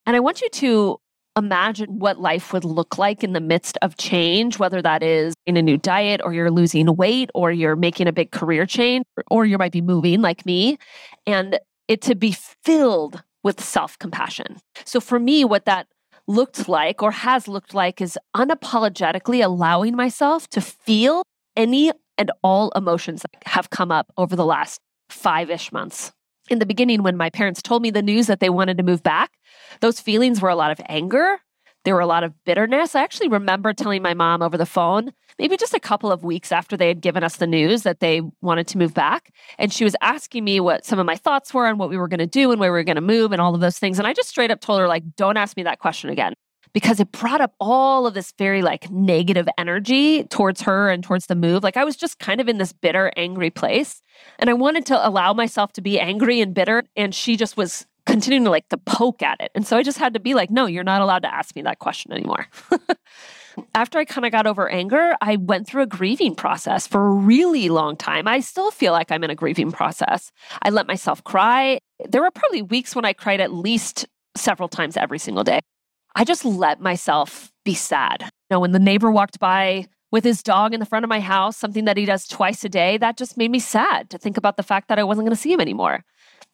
And 0.06 0.16
I 0.16 0.20
want 0.20 0.40
you 0.40 0.48
to 0.48 0.98
imagine 1.36 1.98
what 1.98 2.18
life 2.18 2.52
would 2.52 2.64
look 2.64 2.98
like 2.98 3.22
in 3.22 3.32
the 3.32 3.40
midst 3.40 3.78
of 3.82 3.96
change, 3.96 4.58
whether 4.58 4.82
that 4.82 5.02
is 5.02 5.34
in 5.46 5.56
a 5.56 5.62
new 5.62 5.76
diet 5.76 6.20
or 6.24 6.32
you're 6.32 6.50
losing 6.50 6.94
weight 6.96 7.30
or 7.34 7.52
you're 7.52 7.76
making 7.76 8.08
a 8.08 8.12
big 8.12 8.32
career 8.32 8.66
change 8.66 9.04
or 9.30 9.44
you 9.46 9.56
might 9.56 9.72
be 9.72 9.80
moving 9.80 10.20
like 10.20 10.44
me, 10.44 10.78
and 11.26 11.58
it 11.86 12.02
to 12.02 12.14
be 12.14 12.32
filled 12.64 13.22
with 13.44 13.62
self 13.62 13.98
compassion. 13.98 14.58
So 14.84 15.00
for 15.00 15.18
me, 15.18 15.44
what 15.44 15.64
that 15.66 15.86
looked 16.26 16.68
like 16.68 17.02
or 17.02 17.10
has 17.10 17.48
looked 17.48 17.72
like 17.72 18.00
is 18.00 18.18
unapologetically 18.36 19.42
allowing 19.42 19.96
myself 19.96 20.48
to 20.50 20.60
feel 20.60 21.22
any 21.56 21.92
and 22.18 22.30
all 22.42 22.70
emotions 22.74 23.22
that 23.22 23.30
have 23.46 23.70
come 23.70 23.90
up 23.90 24.12
over 24.16 24.36
the 24.36 24.44
last 24.44 24.80
five 25.08 25.50
ish 25.50 25.72
months. 25.72 26.12
In 26.50 26.58
the 26.58 26.66
beginning, 26.66 27.02
when 27.02 27.16
my 27.16 27.30
parents 27.30 27.62
told 27.62 27.82
me 27.82 27.90
the 27.90 28.02
news 28.02 28.26
that 28.26 28.40
they 28.40 28.50
wanted 28.50 28.76
to 28.78 28.82
move 28.82 29.02
back, 29.02 29.32
those 29.80 30.00
feelings 30.00 30.40
were 30.40 30.48
a 30.48 30.56
lot 30.56 30.70
of 30.70 30.80
anger. 30.88 31.38
There 31.84 31.94
were 31.94 32.00
a 32.00 32.06
lot 32.06 32.24
of 32.24 32.34
bitterness. 32.44 32.94
I 32.94 33.02
actually 33.02 33.28
remember 33.28 33.72
telling 33.72 34.02
my 34.02 34.12
mom 34.12 34.42
over 34.42 34.58
the 34.58 34.66
phone, 34.66 35.12
maybe 35.38 35.56
just 35.56 35.74
a 35.74 35.80
couple 35.80 36.10
of 36.10 36.24
weeks 36.24 36.50
after 36.50 36.76
they 36.76 36.88
had 36.88 37.00
given 37.00 37.22
us 37.22 37.36
the 37.36 37.46
news 37.46 37.82
that 37.84 38.00
they 38.00 38.20
wanted 38.42 38.66
to 38.68 38.78
move 38.78 38.94
back. 38.94 39.30
And 39.58 39.72
she 39.72 39.84
was 39.84 39.94
asking 40.00 40.44
me 40.44 40.58
what 40.58 40.84
some 40.84 40.98
of 40.98 41.06
my 41.06 41.16
thoughts 41.16 41.54
were 41.54 41.66
and 41.66 41.78
what 41.78 41.88
we 41.88 41.96
were 41.96 42.08
going 42.08 42.18
to 42.18 42.26
do 42.26 42.50
and 42.50 42.60
where 42.60 42.72
we 42.72 42.78
were 42.78 42.84
going 42.84 42.96
to 42.96 43.00
move 43.00 43.32
and 43.32 43.40
all 43.40 43.54
of 43.54 43.60
those 43.60 43.78
things. 43.78 43.98
And 43.98 44.08
I 44.08 44.12
just 44.12 44.28
straight 44.28 44.50
up 44.50 44.60
told 44.60 44.80
her, 44.80 44.88
like, 44.88 45.04
don't 45.16 45.36
ask 45.36 45.56
me 45.56 45.62
that 45.62 45.78
question 45.78 46.10
again 46.10 46.34
because 46.78 47.00
it 47.00 47.10
brought 47.10 47.40
up 47.40 47.54
all 47.58 48.06
of 48.06 48.14
this 48.14 48.32
very 48.38 48.62
like 48.62 48.88
negative 48.88 49.48
energy 49.58 50.22
towards 50.22 50.62
her 50.62 50.88
and 50.88 51.02
towards 51.02 51.26
the 51.26 51.34
move. 51.34 51.64
Like 51.64 51.76
I 51.76 51.82
was 51.82 51.96
just 51.96 52.20
kind 52.20 52.40
of 52.40 52.48
in 52.48 52.58
this 52.58 52.72
bitter, 52.72 53.10
angry 53.16 53.50
place. 53.50 54.00
And 54.38 54.48
I 54.48 54.52
wanted 54.52 54.86
to 54.86 55.08
allow 55.08 55.32
myself 55.32 55.72
to 55.72 55.80
be 55.80 55.98
angry 55.98 56.40
and 56.40 56.54
bitter. 56.54 56.84
And 56.94 57.12
she 57.12 57.36
just 57.36 57.56
was 57.56 57.84
continuing 58.06 58.44
to 58.44 58.50
like 58.50 58.68
to 58.68 58.78
poke 58.78 59.24
at 59.24 59.40
it. 59.40 59.50
And 59.56 59.66
so 59.66 59.76
I 59.76 59.82
just 59.82 59.98
had 59.98 60.14
to 60.14 60.20
be 60.20 60.34
like, 60.34 60.52
no, 60.52 60.66
you're 60.66 60.84
not 60.84 61.00
allowed 61.00 61.22
to 61.22 61.34
ask 61.34 61.56
me 61.56 61.62
that 61.62 61.80
question 61.80 62.12
anymore. 62.12 62.46
After 63.74 63.98
I 63.98 64.04
kind 64.04 64.24
of 64.24 64.30
got 64.30 64.46
over 64.46 64.68
anger, 64.68 65.16
I 65.20 65.34
went 65.34 65.66
through 65.66 65.82
a 65.82 65.86
grieving 65.86 66.36
process 66.36 66.86
for 66.86 67.04
a 67.04 67.10
really 67.10 67.70
long 67.70 67.96
time. 67.96 68.28
I 68.28 68.38
still 68.38 68.70
feel 68.70 68.92
like 68.92 69.10
I'm 69.10 69.24
in 69.24 69.30
a 69.30 69.34
grieving 69.34 69.72
process. 69.72 70.30
I 70.62 70.70
let 70.70 70.86
myself 70.86 71.24
cry. 71.24 71.80
There 72.08 72.22
were 72.22 72.30
probably 72.30 72.62
weeks 72.62 72.94
when 72.94 73.04
I 73.04 73.14
cried 73.14 73.40
at 73.40 73.52
least 73.52 74.06
several 74.36 74.68
times 74.68 74.96
every 74.96 75.18
single 75.18 75.42
day. 75.42 75.58
I 76.18 76.24
just 76.24 76.44
let 76.44 76.80
myself 76.80 77.52
be 77.64 77.74
sad. 77.74 78.22
You 78.22 78.28
know, 78.50 78.58
when 78.58 78.72
the 78.72 78.80
neighbor 78.80 79.08
walked 79.08 79.38
by 79.38 79.86
with 80.10 80.24
his 80.24 80.42
dog 80.42 80.74
in 80.74 80.80
the 80.80 80.86
front 80.86 81.04
of 81.04 81.08
my 81.08 81.20
house, 81.20 81.56
something 81.56 81.84
that 81.84 81.96
he 81.96 82.06
does 82.06 82.26
twice 82.26 82.64
a 82.64 82.68
day, 82.68 82.98
that 82.98 83.16
just 83.16 83.36
made 83.36 83.52
me 83.52 83.60
sad 83.60 84.10
to 84.10 84.18
think 84.18 84.36
about 84.36 84.56
the 84.56 84.64
fact 84.64 84.88
that 84.88 84.98
I 84.98 85.04
wasn't 85.04 85.26
going 85.26 85.36
to 85.36 85.40
see 85.40 85.52
him 85.52 85.60
anymore. 85.60 86.04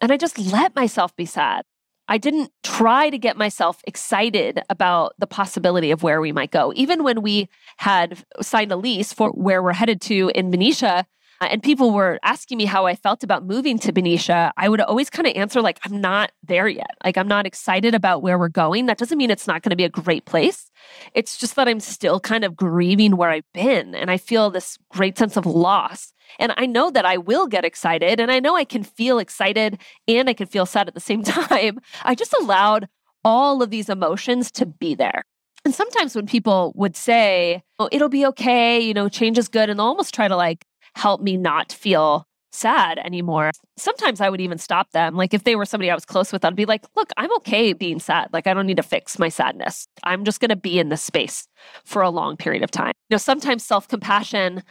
And 0.03 0.13
I 0.13 0.19
just 0.19 0.39
let 0.39 0.77
myself 0.77 1.17
be 1.17 1.25
sad. 1.25 1.65
I 2.09 2.19
didn't 2.19 2.51
try 2.63 3.09
to 3.09 3.17
get 3.17 3.39
myself 3.39 3.81
excited 3.87 4.61
about 4.69 5.15
the 5.19 5.27
possibility 5.27 5.91
of 5.91 6.03
where 6.03 6.21
we 6.21 6.31
might 6.31 6.51
go. 6.51 6.75
Even 6.77 7.03
when 7.03 7.23
we 7.23 7.49
had 7.79 8.23
signed 8.43 8.71
a 8.71 8.77
lease 8.77 9.15
for 9.15 9.31
where 9.31 9.63
we're 9.63 9.73
headed 9.73 10.03
to 10.03 10.31
in 10.35 10.55
uh, 10.83 11.05
Uh, 11.41 11.49
and 11.51 11.63
people 11.63 11.93
were 11.93 12.19
asking 12.23 12.59
me 12.59 12.65
how 12.65 12.87
I 12.87 12.95
felt 12.95 13.23
about 13.23 13.45
moving 13.45 13.79
to 13.81 13.93
Benicia, 13.93 14.53
I 14.57 14.69
would 14.69 14.81
always 14.81 15.11
kind 15.11 15.27
of 15.27 15.35
answer, 15.35 15.61
like, 15.61 15.79
I'm 15.85 16.01
not 16.01 16.33
there 16.43 16.69
yet. 16.69 16.97
Like, 17.05 17.17
I'm 17.17 17.29
not 17.29 17.47
excited 17.47 17.95
about 17.95 18.23
where 18.23 18.39
we're 18.39 18.49
going. 18.49 18.87
That 18.87 18.99
doesn't 18.99 19.19
mean 19.19 19.31
it's 19.31 19.47
not 19.47 19.63
going 19.63 19.71
to 19.71 19.77
be 19.77 19.85
a 19.85 19.89
great 19.89 20.25
place. 20.25 20.71
It's 21.15 21.37
just 21.37 21.57
that 21.57 21.69
I'm 21.69 21.81
still 21.81 22.21
kind 22.21 22.45
of 22.45 22.57
grieving 22.57 23.17
where 23.17 23.31
I've 23.31 23.51
been. 23.53 23.95
And 23.95 24.11
I 24.11 24.17
feel 24.17 24.51
this 24.51 24.79
great 24.91 25.19
sense 25.19 25.37
of 25.37 25.47
loss. 25.47 26.13
And 26.39 26.53
I 26.57 26.67
know 26.67 26.91
that 26.91 27.05
I 27.05 27.17
will 27.17 27.47
get 27.47 27.65
excited 27.65 28.19
and 28.19 28.31
I 28.31 28.41
know 28.41 28.57
I 28.57 28.65
can 28.65 28.83
feel 28.83 29.19
excited 29.19 29.79
and 30.09 30.29
I 30.29 30.33
can 30.33 30.47
feel 30.47 30.67
sad 30.67 30.89
at 30.89 30.95
the 30.95 31.01
same 31.01 31.23
time. 31.25 31.79
I 32.03 32.15
just 32.15 32.35
allowed 32.41 32.89
all 33.25 33.63
of 33.63 33.71
these 33.71 33.89
emotions 33.89 34.51
to 34.53 34.67
be 34.67 34.95
there. 34.95 35.23
And 35.65 35.75
sometimes 35.75 36.15
when 36.15 36.27
people 36.27 36.73
would 36.77 36.95
say, 36.95 37.63
oh, 37.79 37.89
it'll 37.91 38.11
be 38.11 38.27
okay, 38.27 38.79
you 38.81 38.93
know, 38.93 39.09
change 39.09 39.39
is 39.39 39.49
good, 39.49 39.71
and 39.71 39.79
they'll 39.79 39.87
almost 39.87 40.15
try 40.15 40.29
to 40.29 40.37
like 40.37 40.67
help 40.95 41.21
me 41.21 41.37
not 41.37 41.73
feel 41.73 42.27
sad 42.55 42.99
anymore. 42.99 43.51
Sometimes 43.77 44.21
I 44.21 44.31
would 44.31 44.41
even 44.41 44.59
stop 44.59 44.93
them. 44.93 45.17
Like 45.17 45.35
if 45.35 45.45
they 45.45 45.57
were 45.57 45.65
somebody 45.65 45.91
I 45.91 45.95
was 45.95 46.05
close 46.05 46.33
with, 46.33 46.45
I'd 46.45 46.55
be 46.55 46.67
like, 46.67 46.85
look, 46.95 47.11
I'm 47.17 47.35
okay 47.37 47.73
being 47.73 47.99
sad. 47.99 48.29
Like 48.33 48.47
I 48.47 48.55
don't 48.55 48.67
need 48.67 48.77
to 48.77 48.83
fix 48.83 49.19
my 49.19 49.29
sadness. 49.29 49.89
I'm 50.05 50.25
just 50.25 50.41
going 50.41 50.51
to 50.51 50.57
be 50.57 50.79
in 50.79 50.89
this 50.89 51.03
space 51.03 51.49
for 51.85 52.01
a 52.01 52.11
long 52.11 52.37
period 52.37 52.63
of 52.63 52.71
time. 52.71 52.93
You 53.11 53.15
know, 53.15 53.19
sometimes 53.19 53.65
self 53.65 53.89
compassion 53.89 54.63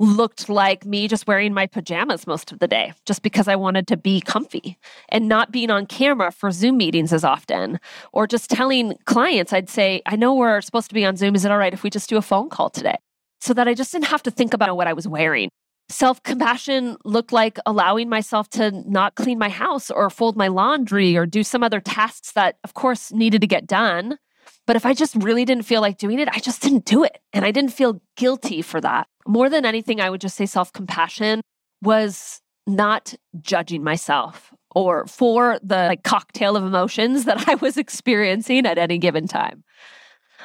looked 0.00 0.48
like 0.48 0.84
me 0.84 1.06
just 1.06 1.26
wearing 1.26 1.54
my 1.54 1.66
pajamas 1.66 2.26
most 2.26 2.50
of 2.50 2.58
the 2.58 2.66
day 2.66 2.92
just 3.06 3.22
because 3.22 3.46
I 3.46 3.54
wanted 3.54 3.86
to 3.88 3.96
be 3.96 4.20
comfy 4.20 4.76
and 5.08 5.28
not 5.28 5.52
being 5.52 5.70
on 5.70 5.86
camera 5.86 6.32
for 6.32 6.50
Zoom 6.50 6.76
meetings 6.76 7.12
as 7.12 7.22
often 7.22 7.78
or 8.12 8.26
just 8.26 8.50
telling 8.50 8.96
clients, 9.04 9.52
I'd 9.52 9.70
say, 9.70 10.02
I 10.06 10.16
know 10.16 10.34
we're 10.34 10.60
supposed 10.60 10.88
to 10.88 10.94
be 10.94 11.04
on 11.04 11.16
Zoom. 11.16 11.36
Is 11.36 11.44
it 11.44 11.52
all 11.52 11.58
right 11.58 11.72
if 11.72 11.84
we 11.84 11.90
just 11.90 12.08
do 12.08 12.16
a 12.16 12.22
phone 12.22 12.48
call 12.48 12.70
today? 12.70 12.96
So 13.40 13.54
that 13.54 13.68
I 13.68 13.74
just 13.74 13.92
didn't 13.92 14.06
have 14.06 14.22
to 14.24 14.30
think 14.30 14.54
about 14.54 14.74
what 14.76 14.86
I 14.86 14.94
was 14.94 15.06
wearing 15.06 15.50
Self 15.90 16.22
compassion 16.22 16.96
looked 17.04 17.32
like 17.32 17.58
allowing 17.66 18.08
myself 18.08 18.48
to 18.50 18.70
not 18.88 19.16
clean 19.16 19.38
my 19.38 19.50
house 19.50 19.90
or 19.90 20.08
fold 20.08 20.36
my 20.36 20.48
laundry 20.48 21.16
or 21.16 21.26
do 21.26 21.42
some 21.42 21.62
other 21.62 21.80
tasks 21.80 22.32
that, 22.32 22.56
of 22.64 22.74
course, 22.74 23.12
needed 23.12 23.42
to 23.42 23.46
get 23.46 23.66
done. 23.66 24.18
But 24.66 24.76
if 24.76 24.86
I 24.86 24.94
just 24.94 25.14
really 25.16 25.44
didn't 25.44 25.64
feel 25.64 25.82
like 25.82 25.98
doing 25.98 26.18
it, 26.18 26.28
I 26.28 26.38
just 26.38 26.62
didn't 26.62 26.86
do 26.86 27.04
it. 27.04 27.18
And 27.32 27.44
I 27.44 27.50
didn't 27.50 27.72
feel 27.72 28.00
guilty 28.16 28.62
for 28.62 28.80
that. 28.80 29.08
More 29.26 29.50
than 29.50 29.66
anything, 29.66 30.00
I 30.00 30.08
would 30.08 30.20
just 30.22 30.36
say 30.36 30.46
self 30.46 30.72
compassion 30.72 31.42
was 31.82 32.40
not 32.66 33.14
judging 33.42 33.84
myself 33.84 34.54
or 34.74 35.06
for 35.06 35.58
the 35.62 35.86
like, 35.88 36.02
cocktail 36.02 36.56
of 36.56 36.64
emotions 36.64 37.24
that 37.26 37.48
I 37.48 37.56
was 37.56 37.76
experiencing 37.76 38.66
at 38.66 38.78
any 38.78 38.98
given 38.98 39.28
time. 39.28 39.64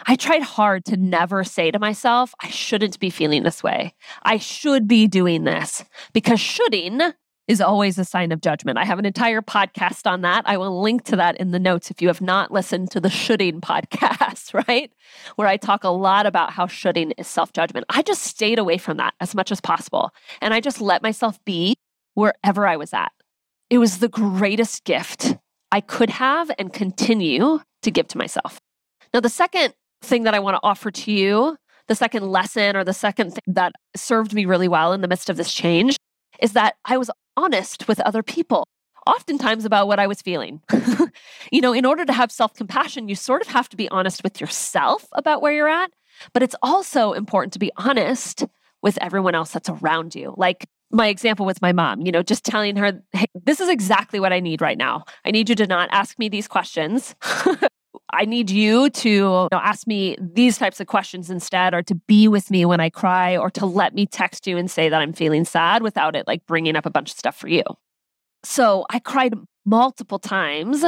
I 0.06 0.16
tried 0.16 0.42
hard 0.42 0.86
to 0.86 0.98
never 0.98 1.44
say 1.44 1.72
to 1.72 1.80
myself, 1.80 2.34
I 2.42 2.50
shouldn't 2.50 3.00
be 3.00 3.10
feeling 3.10 3.44
this 3.44 3.64
way. 3.64 3.94
I 4.24 4.38
should 4.38 4.88
be 4.88 5.08
doing 5.08 5.44
this 5.44 5.84
because 6.14 6.40
shoulding 6.40 7.02
is 7.50 7.60
always 7.60 7.98
a 7.98 8.06
sign 8.06 8.32
of 8.32 8.42
judgment. 8.42 8.78
I 8.78 8.86
have 8.86 9.00
an 9.00 9.06
entire 9.06 9.42
podcast 9.42 10.10
on 10.10 10.22
that. 10.22 10.44
I 10.46 10.58
will 10.58 10.82
link 10.82 11.04
to 11.06 11.16
that 11.16 11.36
in 11.38 11.50
the 11.50 11.58
notes 11.58 11.90
if 11.90 12.00
you 12.00 12.08
have 12.08 12.22
not 12.22 12.52
listened 12.52 12.92
to 12.92 13.00
the 13.00 13.10
shoulding 13.10 13.60
podcast, 13.62 14.54
right? 14.68 14.92
Where 15.36 15.48
I 15.48 15.58
talk 15.58 15.84
a 15.84 15.90
lot 15.90 16.28
about 16.28 16.52
how 16.52 16.68
shoulding 16.68 17.12
is 17.12 17.28
self 17.28 17.52
judgment. 17.52 17.88
I 17.90 18.04
just 18.04 18.22
stayed 18.22 18.60
away 18.60 18.78
from 18.78 18.98
that 18.98 19.16
as 19.20 19.34
much 19.34 19.52
as 19.52 19.60
possible. 19.60 20.12
And 20.42 20.54
I 20.54 20.60
just 20.60 20.80
let 20.80 21.02
myself 21.02 21.44
be 21.44 21.76
wherever 22.14 22.68
I 22.68 22.78
was 22.78 22.94
at. 22.94 23.12
It 23.72 23.80
was 23.80 23.98
the 23.98 24.10
greatest 24.10 24.84
gift 24.84 25.36
I 25.72 25.82
could 25.82 26.12
have 26.12 26.52
and 26.60 26.72
continue 26.72 27.62
to 27.82 27.92
give 27.92 28.08
to 28.10 28.18
myself. 28.18 28.60
Now, 29.12 29.22
the 29.22 29.30
second 29.30 29.74
thing 30.02 30.24
that 30.24 30.34
I 30.34 30.40
want 30.40 30.56
to 30.56 30.60
offer 30.64 30.92
to 30.92 31.12
you, 31.12 31.58
the 31.88 31.96
second 31.96 32.28
lesson 32.30 32.76
or 32.76 32.84
the 32.84 32.94
second 32.94 33.32
thing 33.32 33.54
that 33.54 33.74
served 33.96 34.34
me 34.34 34.46
really 34.46 34.68
well 34.68 34.94
in 34.94 35.02
the 35.02 35.08
midst 35.08 35.30
of 35.30 35.38
this 35.38 35.54
change 35.54 35.98
is 36.42 36.54
that 36.54 36.76
I 36.86 36.98
was 36.98 37.12
honest 37.36 37.88
with 37.88 38.00
other 38.02 38.24
people, 38.24 38.66
oftentimes 39.08 39.66
about 39.66 39.88
what 39.88 40.00
I 40.00 40.08
was 40.08 40.22
feeling. 40.22 40.62
you 41.52 41.62
know, 41.62 41.74
in 41.74 41.86
order 41.86 42.06
to 42.06 42.14
have 42.14 42.32
self 42.32 42.54
compassion, 42.54 43.10
you 43.10 43.16
sort 43.16 43.42
of 43.42 43.48
have 43.48 43.70
to 43.70 43.78
be 43.78 43.90
honest 43.90 44.24
with 44.24 44.40
yourself 44.40 45.08
about 45.14 45.42
where 45.42 45.54
you're 45.54 45.68
at, 45.68 45.92
but 46.34 46.44
it's 46.44 46.56
also 46.62 47.14
important 47.14 47.54
to 47.54 47.60
be 47.60 47.72
honest 47.78 48.46
with 48.82 48.98
everyone 49.02 49.36
else 49.36 49.52
that's 49.52 49.70
around 49.70 50.16
you. 50.16 50.34
Like 50.38 50.66
my 50.92 51.08
example 51.08 51.46
with 51.46 51.62
my 51.62 51.72
mom, 51.72 52.02
you 52.02 52.12
know, 52.12 52.24
just 52.24 52.44
telling 52.44 52.76
her, 52.76 53.02
hey, 53.14 53.26
this 53.34 53.60
is 53.60 53.70
exactly 53.70 54.20
what 54.20 54.34
I 54.34 54.40
need 54.40 54.62
right 54.62 54.78
now. 54.78 55.04
I 55.26 55.32
need 55.32 55.50
you 55.50 55.56
to 55.56 55.68
not 55.68 55.90
ask 55.92 56.18
me 56.18 56.30
these 56.30 56.48
questions. 56.48 57.16
I 58.12 58.26
need 58.26 58.50
you 58.50 58.90
to 58.90 59.10
you 59.10 59.48
know, 59.52 59.60
ask 59.62 59.86
me 59.88 60.18
these 60.20 60.58
types 60.58 60.80
of 60.80 60.88
questions 60.88 61.30
instead, 61.30 61.74
or 61.74 61.84
to 61.84 61.96
be 61.96 62.28
with 62.28 62.50
me 62.50 62.66
when 62.66 62.80
I 62.80 62.90
cry, 62.90 63.38
or 63.38 63.50
to 63.52 63.66
let 63.66 63.94
me 63.94 64.06
text 64.06 64.48
you 64.48 64.58
and 64.58 64.70
say 64.70 64.90
that 64.90 65.02
I'm 65.02 65.14
feeling 65.14 65.46
sad 65.46 65.84
without 65.84 66.16
it 66.16 66.28
like 66.28 66.46
bringing 66.46 66.76
up 66.76 66.86
a 66.86 66.90
bunch 66.90 67.12
of 67.12 67.18
stuff 67.18 67.36
for 67.36 67.48
you. 67.48 67.64
So 68.44 68.86
I 68.90 69.00
cried 69.00 69.34
multiple 69.66 70.20
times 70.20 70.84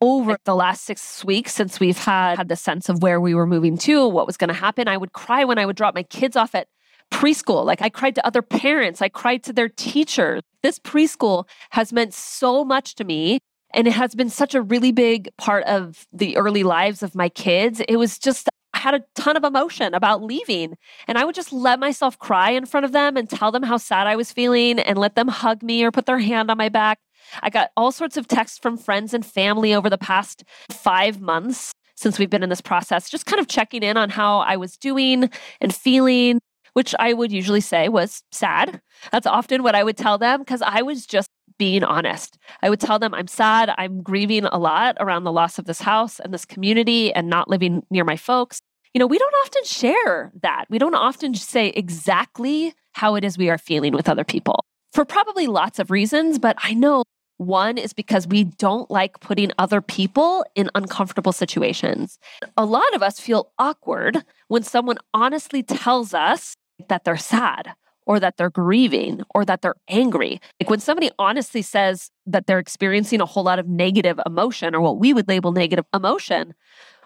over 0.00 0.36
the 0.44 0.54
last 0.54 0.84
six 0.84 1.24
weeks 1.24 1.54
since 1.54 1.80
we've 1.80 1.98
had, 1.98 2.38
had 2.38 2.48
the 2.48 2.56
sense 2.56 2.88
of 2.88 3.02
where 3.02 3.20
we 3.20 3.34
were 3.34 3.46
moving 3.46 3.76
to, 3.78 4.08
what 4.08 4.26
was 4.26 4.36
going 4.36 4.48
to 4.48 4.54
happen. 4.54 4.88
I 4.88 4.96
would 4.96 5.12
cry 5.12 5.44
when 5.44 5.58
I 5.58 5.66
would 5.66 5.76
drop 5.76 5.94
my 5.94 6.02
kids 6.04 6.36
off 6.36 6.54
at 6.54 6.68
preschool. 7.10 7.64
Like 7.64 7.82
I 7.82 7.88
cried 7.88 8.14
to 8.14 8.26
other 8.26 8.42
parents, 8.42 9.02
I 9.02 9.08
cried 9.08 9.42
to 9.44 9.52
their 9.52 9.68
teachers. 9.68 10.42
This 10.62 10.78
preschool 10.78 11.46
has 11.70 11.92
meant 11.92 12.14
so 12.14 12.64
much 12.64 12.94
to 12.96 13.04
me 13.04 13.40
and 13.74 13.86
it 13.86 13.92
has 13.92 14.14
been 14.14 14.30
such 14.30 14.54
a 14.54 14.62
really 14.62 14.92
big 14.92 15.28
part 15.38 15.64
of 15.64 16.06
the 16.12 16.36
early 16.36 16.62
lives 16.62 17.02
of 17.02 17.14
my 17.14 17.28
kids. 17.28 17.80
It 17.88 17.96
was 17.96 18.18
just, 18.18 18.48
I 18.74 18.78
had 18.78 18.94
a 18.94 19.04
ton 19.14 19.36
of 19.36 19.44
emotion 19.44 19.94
about 19.94 20.22
leaving. 20.22 20.76
And 21.06 21.18
I 21.18 21.24
would 21.24 21.34
just 21.34 21.52
let 21.52 21.78
myself 21.78 22.18
cry 22.18 22.50
in 22.50 22.66
front 22.66 22.84
of 22.84 22.92
them 22.92 23.16
and 23.16 23.28
tell 23.28 23.52
them 23.52 23.62
how 23.62 23.76
sad 23.76 24.06
I 24.06 24.16
was 24.16 24.32
feeling 24.32 24.78
and 24.78 24.98
let 24.98 25.14
them 25.14 25.28
hug 25.28 25.62
me 25.62 25.84
or 25.84 25.90
put 25.90 26.06
their 26.06 26.18
hand 26.18 26.50
on 26.50 26.58
my 26.58 26.68
back. 26.68 26.98
I 27.42 27.50
got 27.50 27.70
all 27.76 27.92
sorts 27.92 28.16
of 28.16 28.26
texts 28.26 28.58
from 28.58 28.76
friends 28.76 29.14
and 29.14 29.24
family 29.24 29.74
over 29.74 29.88
the 29.90 29.98
past 29.98 30.44
five 30.70 31.20
months 31.20 31.72
since 31.94 32.18
we've 32.18 32.30
been 32.30 32.42
in 32.42 32.48
this 32.48 32.62
process, 32.62 33.10
just 33.10 33.26
kind 33.26 33.40
of 33.40 33.46
checking 33.46 33.82
in 33.82 33.98
on 33.98 34.08
how 34.08 34.38
I 34.38 34.56
was 34.56 34.78
doing 34.78 35.30
and 35.60 35.74
feeling 35.74 36.40
which 36.72 36.94
I 36.98 37.12
would 37.12 37.32
usually 37.32 37.60
say 37.60 37.88
was 37.88 38.22
sad. 38.30 38.80
That's 39.12 39.26
often 39.26 39.62
what 39.62 39.74
I 39.74 39.82
would 39.82 39.96
tell 39.96 40.18
them 40.18 40.40
because 40.40 40.62
I 40.62 40.82
was 40.82 41.06
just 41.06 41.28
being 41.60 41.84
honest. 41.84 42.38
I 42.62 42.70
would 42.70 42.80
tell 42.80 42.98
them 42.98 43.12
I'm 43.14 43.28
sad, 43.28 43.66
I'm 43.76 44.02
grieving 44.02 44.46
a 44.46 44.58
lot 44.58 44.96
around 44.98 45.24
the 45.24 45.36
loss 45.40 45.58
of 45.58 45.66
this 45.66 45.82
house 45.82 46.18
and 46.18 46.32
this 46.32 46.46
community 46.46 47.12
and 47.12 47.28
not 47.28 47.48
living 47.48 47.84
near 47.90 48.04
my 48.04 48.16
folks. 48.16 48.60
You 48.94 48.98
know, 48.98 49.06
we 49.06 49.18
don't 49.18 49.34
often 49.44 49.64
share 49.64 50.32
that. 50.42 50.64
We 50.70 50.78
don't 50.78 50.94
often 50.94 51.34
say 51.34 51.68
exactly 51.68 52.72
how 52.94 53.14
it 53.14 53.24
is 53.24 53.38
we 53.38 53.50
are 53.50 53.58
feeling 53.58 53.92
with 53.92 54.08
other 54.08 54.24
people 54.24 54.64
for 54.94 55.04
probably 55.04 55.46
lots 55.46 55.78
of 55.78 55.90
reasons, 55.90 56.38
but 56.38 56.56
I 56.64 56.72
know 56.74 57.04
One 57.40 57.78
is 57.78 57.94
because 57.94 58.26
we 58.26 58.44
don't 58.44 58.90
like 58.90 59.18
putting 59.20 59.50
other 59.56 59.80
people 59.80 60.44
in 60.54 60.68
uncomfortable 60.74 61.32
situations. 61.32 62.18
A 62.58 62.66
lot 62.66 62.94
of 62.94 63.02
us 63.02 63.18
feel 63.18 63.50
awkward 63.58 64.18
when 64.48 64.62
someone 64.62 64.98
honestly 65.14 65.62
tells 65.62 66.12
us 66.12 66.54
that 66.90 67.04
they're 67.04 67.16
sad 67.16 67.72
or 68.10 68.18
that 68.18 68.36
they're 68.36 68.50
grieving 68.50 69.22
or 69.36 69.44
that 69.44 69.62
they're 69.62 69.76
angry. 69.86 70.40
Like 70.60 70.68
when 70.68 70.80
somebody 70.80 71.12
honestly 71.16 71.62
says 71.62 72.10
that 72.26 72.48
they're 72.48 72.58
experiencing 72.58 73.20
a 73.20 73.24
whole 73.24 73.44
lot 73.44 73.60
of 73.60 73.68
negative 73.68 74.18
emotion 74.26 74.74
or 74.74 74.80
what 74.80 74.98
we 74.98 75.14
would 75.14 75.28
label 75.28 75.52
negative 75.52 75.84
emotion, 75.94 76.54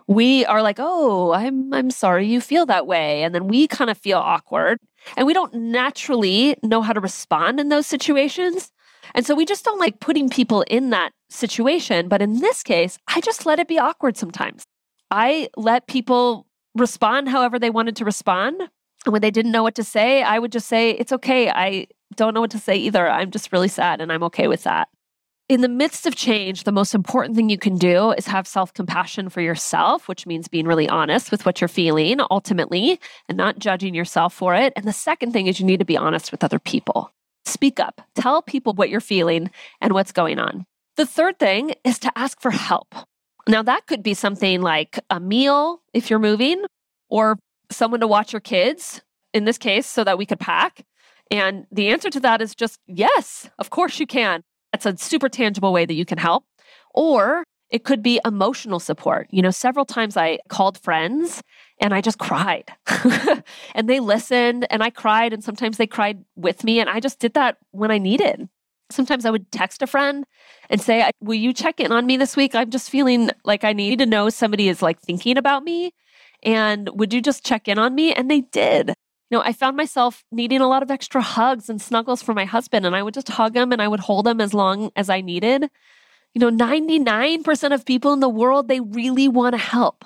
we 0.06 0.46
are 0.46 0.62
like, 0.62 0.78
"Oh, 0.78 1.34
I'm 1.34 1.75
I'm 1.75 1.90
sorry 1.90 2.26
you 2.26 2.40
feel 2.40 2.64
that 2.66 2.87
way." 2.87 3.23
And 3.23 3.34
then 3.34 3.49
we 3.49 3.68
kind 3.68 3.90
of 3.90 3.99
feel 3.99 4.16
awkward 4.16 4.78
and 5.14 5.26
we 5.26 5.34
don't 5.34 5.52
naturally 5.52 6.56
know 6.62 6.80
how 6.80 6.94
to 6.94 7.00
respond 7.00 7.61
in 7.61 7.68
those 7.68 7.87
situations. 7.87 8.73
And 9.14 9.26
so 9.26 9.34
we 9.34 9.44
just 9.44 9.62
don't 9.62 9.78
like 9.78 10.00
putting 10.00 10.30
people 10.30 10.62
in 10.62 10.88
that 10.88 11.12
situation. 11.28 12.08
But 12.08 12.23
in 12.23 12.40
this 12.40 12.62
case, 12.62 12.96
I 13.08 13.20
just 13.20 13.44
let 13.44 13.58
it 13.58 13.68
be 13.68 13.78
awkward 13.78 14.16
sometimes. 14.16 14.64
I 15.11 15.50
let 15.54 15.87
people 15.87 16.46
respond 16.75 17.28
however 17.28 17.58
they 17.58 17.68
wanted 17.68 17.96
to 17.96 18.06
respond. 18.06 18.70
When 19.06 19.20
they 19.20 19.30
didn't 19.30 19.52
know 19.52 19.62
what 19.62 19.75
to 19.76 19.84
say, 19.84 20.23
I 20.23 20.38
would 20.38 20.52
just 20.52 20.68
say, 20.68 20.90
It's 20.90 21.12
okay. 21.12 21.50
I 21.50 21.87
don't 22.14 22.34
know 22.34 22.40
what 22.40 22.50
to 22.52 22.58
say 22.58 22.76
either. 22.76 23.08
I'm 23.08 23.30
just 23.30 23.52
really 23.52 23.68
sad 23.68 24.00
and 24.00 24.12
I'm 24.12 24.23
okay 24.25 24.49
with 24.49 24.64
that. 24.64 24.88
In 25.46 25.61
the 25.61 25.68
midst 25.68 26.06
of 26.06 26.16
change, 26.16 26.64
the 26.64 26.73
most 26.73 26.94
important 26.94 27.37
thing 27.37 27.50
you 27.50 27.58
can 27.58 27.76
do 27.76 28.12
is 28.12 28.26
have 28.26 28.46
self 28.46 28.73
compassion 28.73 29.28
for 29.28 29.42
yourself, 29.42 30.08
which 30.08 30.26
means 30.26 30.49
being 30.49 30.66
really 30.66 30.88
honest 30.88 31.30
with 31.30 31.44
what 31.44 31.61
you're 31.61 31.68
feeling 31.68 32.18
ultimately 32.30 32.99
and 33.28 33.37
not 33.37 33.58
judging 33.58 33.94
yourself 33.94 34.32
for 34.32 34.54
it. 34.54 34.73
And 34.75 34.87
the 34.87 34.92
second 34.92 35.32
thing 35.32 35.46
is 35.46 35.61
you 35.61 35.66
need 35.66 35.80
to 35.80 35.84
be 35.84 35.99
honest 35.99 36.32
with 36.32 36.42
other 36.42 36.58
people. 36.58 37.12
Speak 37.44 37.78
up, 37.78 38.00
tell 38.14 38.40
people 38.40 38.73
what 38.73 38.88
you're 38.88 39.00
feeling 39.00 39.50
and 39.82 39.92
what's 39.92 40.12
going 40.12 40.38
on. 40.38 40.64
The 40.96 41.04
third 41.04 41.38
thing 41.38 41.75
is 41.84 41.99
to 41.99 42.12
ask 42.16 42.40
for 42.40 42.50
help. 42.50 42.94
Now, 43.46 43.62
that 43.62 43.87
could 43.87 44.02
be 44.02 44.14
something 44.14 44.62
like 44.62 44.99
a 45.11 45.20
meal 45.20 45.82
if 45.92 46.08
you're 46.08 46.18
moving, 46.18 46.64
or 47.11 47.38
someone 47.75 48.00
to 48.00 48.07
watch 48.07 48.33
your 48.33 48.40
kids, 48.40 49.02
in 49.33 49.45
this 49.45 49.59
case, 49.59 49.87
so 49.87 50.04
that 50.04 50.19
we 50.19 50.26
could 50.26 50.40
pack. 50.40 50.85
And 51.31 51.66
the 51.73 51.88
answer 51.88 52.11
to 52.11 52.21
that 52.21 52.43
is 52.43 52.54
just 52.54 52.78
yes, 52.87 53.49
of 53.59 53.71
course 53.71 53.99
you 53.99 54.07
can. 54.07 54.43
That's 54.73 54.87
a 54.87 54.97
super 54.97 55.28
tangible 55.28 55.73
way 55.73 55.87
that 55.87 55.95
you 55.95 56.04
can 56.04 56.19
help. 56.19 56.45
Or 56.95 57.45
it 57.71 57.85
could 57.85 58.02
be 58.02 58.21
emotional 58.25 58.78
support. 58.78 59.26
You 59.31 59.43
know, 59.43 59.50
several 59.50 59.85
times 59.85 60.16
I 60.16 60.38
called 60.49 60.78
friends 60.78 61.43
and 61.81 61.95
I 61.95 62.00
just 62.00 62.19
cried. 62.19 62.73
and 63.75 63.88
they 63.88 64.00
listened 64.00 64.66
and 64.71 64.83
I 64.83 64.90
cried 64.90 65.33
and 65.33 65.43
sometimes 65.43 65.76
they 65.76 65.87
cried 65.87 66.25
with 66.37 66.62
me 66.62 66.78
and 66.78 66.88
I 66.88 67.00
just 67.00 67.19
did 67.19 67.35
that 67.35 67.57
when 67.73 67.90
I 67.90 67.99
needed. 67.99 68.49
Sometimes 68.90 69.25
I 69.25 69.31
would 69.31 69.50
text 69.50 69.83
a 69.83 69.87
friend 69.87 70.26
and 70.69 70.81
say, 70.81 71.11
"Will 71.21 71.35
you 71.35 71.52
check 71.52 71.81
in 71.81 71.90
on 71.90 72.04
me 72.07 72.16
this 72.16 72.37
week? 72.37 72.54
I'm 72.54 72.71
just 72.71 72.90
feeling 72.90 73.31
like 73.43 73.64
I 73.64 73.73
need 73.73 73.99
to 74.00 74.07
know 74.07 74.28
somebody 74.28 74.69
is 74.69 74.83
like 74.83 75.00
thinking 75.00 75.38
about 75.38 75.64
me 75.64 75.93
and 76.45 76.89
would 76.95 77.13
you 77.13 77.21
just 77.21 77.45
check 77.45 77.69
in 77.69 77.79
on 77.79 77.95
me?" 77.95 78.13
And 78.13 78.31
they 78.31 78.43
did. 78.43 78.95
You 79.31 79.39
know, 79.39 79.43
I 79.45 79.53
found 79.53 79.77
myself 79.77 80.23
needing 80.31 80.61
a 80.61 80.69
lot 80.69 80.83
of 80.83 80.91
extra 80.91 81.23
hugs 81.23 81.69
and 81.69 81.81
snuggles 81.81 82.23
for 82.23 82.35
my 82.35 82.45
husband 82.45 82.85
and 82.87 82.95
I 82.95 83.03
would 83.03 83.15
just 83.15 83.31
hug 83.31 83.57
him 83.57 83.73
and 83.73 83.81
I 83.81 83.89
would 83.89 84.01
hold 84.01 84.29
him 84.29 84.41
as 84.41 84.53
long 84.55 84.91
as 84.97 85.09
I 85.09 85.23
needed. 85.23 85.71
You 86.35 86.41
know, 86.41 86.51
99% 86.51 87.75
of 87.75 87.85
people 87.85 88.13
in 88.13 88.21
the 88.21 88.29
world, 88.29 88.69
they 88.69 88.81
really 88.81 89.29
want 89.29 89.55
to 89.55 89.59
help. 89.59 90.05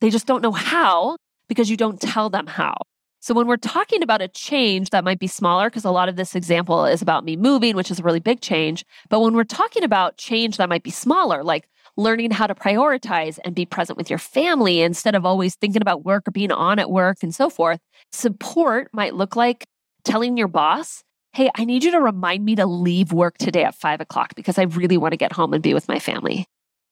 They 0.00 0.10
just 0.10 0.26
don't 0.26 0.42
know 0.42 0.52
how 0.52 1.16
because 1.48 1.70
you 1.70 1.76
don't 1.76 2.00
tell 2.00 2.30
them 2.30 2.46
how. 2.46 2.74
So 3.20 3.32
when 3.32 3.46
we're 3.46 3.56
talking 3.56 4.02
about 4.02 4.22
a 4.22 4.28
change 4.28 4.90
that 4.90 5.04
might 5.04 5.18
be 5.18 5.26
smaller, 5.26 5.70
because 5.70 5.84
a 5.84 5.90
lot 5.90 6.08
of 6.08 6.16
this 6.16 6.34
example 6.34 6.84
is 6.84 7.00
about 7.00 7.24
me 7.24 7.36
moving, 7.36 7.74
which 7.74 7.90
is 7.90 8.00
a 8.00 8.02
really 8.02 8.20
big 8.20 8.40
change. 8.40 8.84
But 9.08 9.20
when 9.20 9.34
we're 9.34 9.44
talking 9.44 9.82
about 9.82 10.18
change 10.18 10.56
that 10.56 10.68
might 10.68 10.82
be 10.82 10.90
smaller, 10.90 11.42
like 11.42 11.68
learning 11.96 12.30
how 12.30 12.46
to 12.46 12.54
prioritize 12.54 13.38
and 13.44 13.54
be 13.54 13.66
present 13.66 13.96
with 13.96 14.10
your 14.10 14.18
family 14.18 14.80
instead 14.80 15.14
of 15.14 15.24
always 15.24 15.54
thinking 15.54 15.82
about 15.82 16.04
work 16.04 16.26
or 16.26 16.30
being 16.30 16.52
on 16.52 16.78
at 16.78 16.90
work 16.90 17.18
and 17.22 17.34
so 17.34 17.48
forth, 17.48 17.80
support 18.12 18.88
might 18.92 19.14
look 19.14 19.36
like 19.36 19.64
telling 20.04 20.36
your 20.36 20.48
boss, 20.48 21.02
hey, 21.32 21.50
I 21.56 21.64
need 21.64 21.84
you 21.84 21.90
to 21.92 22.00
remind 22.00 22.44
me 22.44 22.56
to 22.56 22.66
leave 22.66 23.12
work 23.12 23.38
today 23.38 23.64
at 23.64 23.74
five 23.74 24.00
o'clock 24.00 24.34
because 24.34 24.58
I 24.58 24.62
really 24.62 24.96
want 24.96 25.12
to 25.12 25.16
get 25.16 25.32
home 25.32 25.52
and 25.52 25.62
be 25.62 25.74
with 25.74 25.88
my 25.88 25.98
family. 25.98 26.46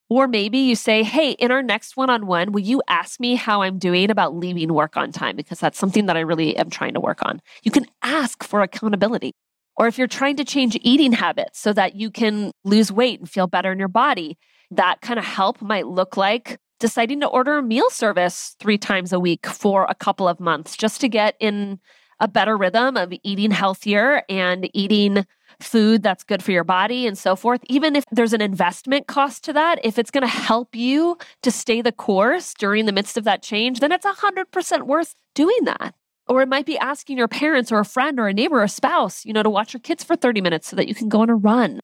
Or 0.08 0.28
maybe 0.28 0.58
you 0.58 0.76
say, 0.76 1.02
hey, 1.02 1.30
in 1.30 1.50
our 1.50 1.62
next 1.62 1.96
one 1.96 2.10
on 2.10 2.26
one, 2.26 2.52
will 2.52 2.60
you 2.60 2.82
ask 2.86 3.18
me 3.18 3.34
how 3.34 3.62
I'm 3.62 3.78
doing 3.78 4.10
about 4.10 4.34
leaving 4.34 4.74
work 4.74 4.96
on 4.96 5.10
time? 5.10 5.36
Because 5.36 5.58
that's 5.58 5.78
something 5.78 6.06
that 6.06 6.16
I 6.16 6.20
really 6.20 6.56
am 6.56 6.68
trying 6.68 6.92
to 6.94 7.00
work 7.00 7.20
on. 7.24 7.40
You 7.62 7.70
can 7.70 7.86
ask 8.02 8.44
for 8.44 8.60
accountability. 8.60 9.32
Or 9.76 9.86
if 9.86 9.96
you're 9.96 10.06
trying 10.06 10.36
to 10.36 10.44
change 10.44 10.76
eating 10.82 11.12
habits 11.12 11.58
so 11.58 11.72
that 11.72 11.94
you 11.94 12.10
can 12.10 12.52
lose 12.62 12.92
weight 12.92 13.20
and 13.20 13.30
feel 13.30 13.46
better 13.46 13.72
in 13.72 13.78
your 13.78 13.88
body, 13.88 14.36
that 14.76 15.00
kind 15.00 15.18
of 15.18 15.24
help 15.24 15.60
might 15.62 15.86
look 15.86 16.16
like 16.16 16.58
deciding 16.80 17.20
to 17.20 17.26
order 17.26 17.58
a 17.58 17.62
meal 17.62 17.88
service 17.90 18.56
three 18.58 18.78
times 18.78 19.12
a 19.12 19.20
week 19.20 19.46
for 19.46 19.86
a 19.88 19.94
couple 19.94 20.26
of 20.26 20.40
months 20.40 20.76
just 20.76 21.00
to 21.00 21.08
get 21.08 21.36
in 21.38 21.78
a 22.18 22.28
better 22.28 22.56
rhythm 22.56 22.96
of 22.96 23.12
eating 23.22 23.50
healthier 23.50 24.22
and 24.28 24.70
eating 24.74 25.26
food 25.60 26.02
that's 26.02 26.24
good 26.24 26.42
for 26.42 26.52
your 26.52 26.64
body 26.64 27.06
and 27.06 27.18
so 27.18 27.36
forth, 27.36 27.60
even 27.66 27.96
if 27.96 28.04
there's 28.12 28.32
an 28.32 28.40
investment 28.40 29.06
cost 29.06 29.44
to 29.44 29.52
that, 29.52 29.78
if 29.84 29.98
it's 29.98 30.10
going 30.10 30.22
to 30.22 30.28
help 30.28 30.74
you 30.74 31.16
to 31.42 31.50
stay 31.50 31.82
the 31.82 31.92
course 31.92 32.54
during 32.54 32.86
the 32.86 32.92
midst 32.92 33.16
of 33.16 33.24
that 33.24 33.42
change, 33.42 33.80
then 33.80 33.92
it's 33.92 34.06
100% 34.06 34.86
worth 34.86 35.14
doing 35.34 35.64
that. 35.64 35.94
Or 36.28 36.42
it 36.42 36.48
might 36.48 36.66
be 36.66 36.78
asking 36.78 37.18
your 37.18 37.28
parents 37.28 37.72
or 37.72 37.80
a 37.80 37.84
friend 37.84 38.18
or 38.20 38.28
a 38.28 38.32
neighbor 38.32 38.60
or 38.60 38.64
a 38.64 38.68
spouse, 38.68 39.24
you 39.24 39.32
know, 39.32 39.42
to 39.42 39.50
watch 39.50 39.72
your 39.72 39.80
kids 39.80 40.04
for 40.04 40.14
30 40.14 40.40
minutes 40.40 40.68
so 40.68 40.76
that 40.76 40.88
you 40.88 40.94
can 40.94 41.08
go 41.08 41.22
on 41.22 41.30
a 41.30 41.34
run. 41.34 41.80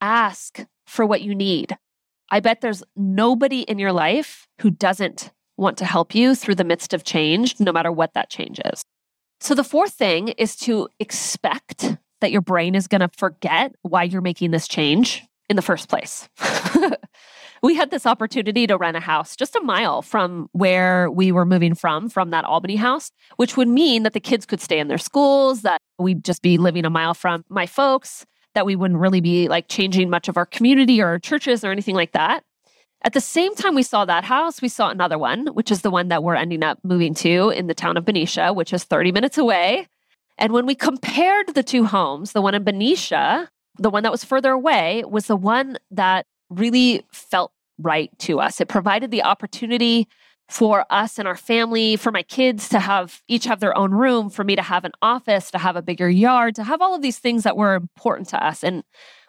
Ask 0.00 0.64
for 0.86 1.06
what 1.06 1.22
you 1.22 1.34
need. 1.34 1.76
I 2.30 2.40
bet 2.40 2.60
there's 2.60 2.82
nobody 2.96 3.62
in 3.62 3.78
your 3.78 3.92
life 3.92 4.46
who 4.60 4.70
doesn't 4.70 5.32
want 5.56 5.78
to 5.78 5.84
help 5.84 6.14
you 6.14 6.34
through 6.34 6.54
the 6.54 6.64
midst 6.64 6.94
of 6.94 7.04
change, 7.04 7.58
no 7.58 7.72
matter 7.72 7.90
what 7.90 8.14
that 8.14 8.30
change 8.30 8.60
is. 8.72 8.82
So 9.40 9.54
the 9.54 9.64
fourth 9.64 9.94
thing 9.94 10.28
is 10.28 10.56
to 10.56 10.88
expect 10.98 11.96
that 12.20 12.32
your 12.32 12.40
brain 12.40 12.74
is 12.74 12.88
going 12.88 13.00
to 13.00 13.10
forget 13.16 13.74
why 13.82 14.02
you're 14.02 14.20
making 14.20 14.50
this 14.50 14.68
change 14.68 15.24
in 15.48 15.56
the 15.56 15.62
first 15.62 15.88
place. 15.88 16.28
we 17.62 17.74
had 17.74 17.90
this 17.90 18.06
opportunity 18.06 18.66
to 18.66 18.76
rent 18.76 18.96
a 18.96 19.00
house 19.00 19.36
just 19.36 19.56
a 19.56 19.60
mile 19.60 20.02
from 20.02 20.48
where 20.52 21.10
we 21.10 21.32
were 21.32 21.46
moving 21.46 21.74
from, 21.74 22.08
from 22.08 22.30
that 22.30 22.44
Albany 22.44 22.76
house, 22.76 23.10
which 23.36 23.56
would 23.56 23.68
mean 23.68 24.02
that 24.02 24.12
the 24.12 24.20
kids 24.20 24.44
could 24.44 24.60
stay 24.60 24.78
in 24.78 24.88
their 24.88 24.98
schools, 24.98 25.62
that 25.62 25.80
we'd 25.98 26.24
just 26.24 26.42
be 26.42 26.58
living 26.58 26.84
a 26.84 26.90
mile 26.90 27.14
from 27.14 27.44
my 27.48 27.66
folks, 27.66 28.26
that 28.58 28.66
we 28.66 28.74
wouldn't 28.74 28.98
really 28.98 29.20
be 29.20 29.46
like 29.46 29.68
changing 29.68 30.10
much 30.10 30.26
of 30.26 30.36
our 30.36 30.44
community 30.44 31.00
or 31.00 31.06
our 31.06 31.18
churches 31.20 31.62
or 31.62 31.70
anything 31.70 31.94
like 31.94 32.10
that. 32.10 32.42
At 33.02 33.12
the 33.12 33.20
same 33.20 33.54
time 33.54 33.76
we 33.76 33.84
saw 33.84 34.04
that 34.04 34.24
house, 34.24 34.60
we 34.60 34.68
saw 34.68 34.90
another 34.90 35.16
one, 35.16 35.46
which 35.54 35.70
is 35.70 35.82
the 35.82 35.92
one 35.92 36.08
that 36.08 36.24
we're 36.24 36.34
ending 36.34 36.64
up 36.64 36.80
moving 36.82 37.14
to 37.14 37.50
in 37.50 37.68
the 37.68 37.74
town 37.74 37.96
of 37.96 38.04
Benicia, 38.04 38.52
which 38.52 38.72
is 38.72 38.82
30 38.82 39.12
minutes 39.12 39.38
away. 39.38 39.86
And 40.38 40.52
when 40.52 40.66
we 40.66 40.74
compared 40.74 41.54
the 41.54 41.62
two 41.62 41.84
homes, 41.84 42.32
the 42.32 42.42
one 42.42 42.56
in 42.56 42.64
Benicia, 42.64 43.48
the 43.78 43.90
one 43.90 44.02
that 44.02 44.10
was 44.10 44.24
further 44.24 44.50
away, 44.50 45.04
was 45.06 45.28
the 45.28 45.36
one 45.36 45.78
that 45.92 46.26
really 46.50 47.04
felt 47.12 47.52
right 47.78 48.10
to 48.18 48.40
us. 48.40 48.60
It 48.60 48.66
provided 48.66 49.12
the 49.12 49.22
opportunity 49.22 50.08
for 50.48 50.86
us 50.90 51.18
and 51.18 51.28
our 51.28 51.36
family, 51.36 51.96
for 51.96 52.10
my 52.10 52.22
kids 52.22 52.68
to 52.70 52.80
have 52.80 53.22
each 53.28 53.44
have 53.44 53.60
their 53.60 53.76
own 53.76 53.92
room, 53.92 54.30
for 54.30 54.44
me 54.44 54.56
to 54.56 54.62
have 54.62 54.84
an 54.84 54.92
office, 55.02 55.50
to 55.50 55.58
have 55.58 55.76
a 55.76 55.82
bigger 55.82 56.08
yard, 56.08 56.54
to 56.54 56.64
have 56.64 56.80
all 56.80 56.94
of 56.94 57.02
these 57.02 57.18
things 57.18 57.42
that 57.42 57.56
were 57.56 57.74
important 57.74 58.28
to 58.28 58.44
us. 58.44 58.64
And 58.64 58.82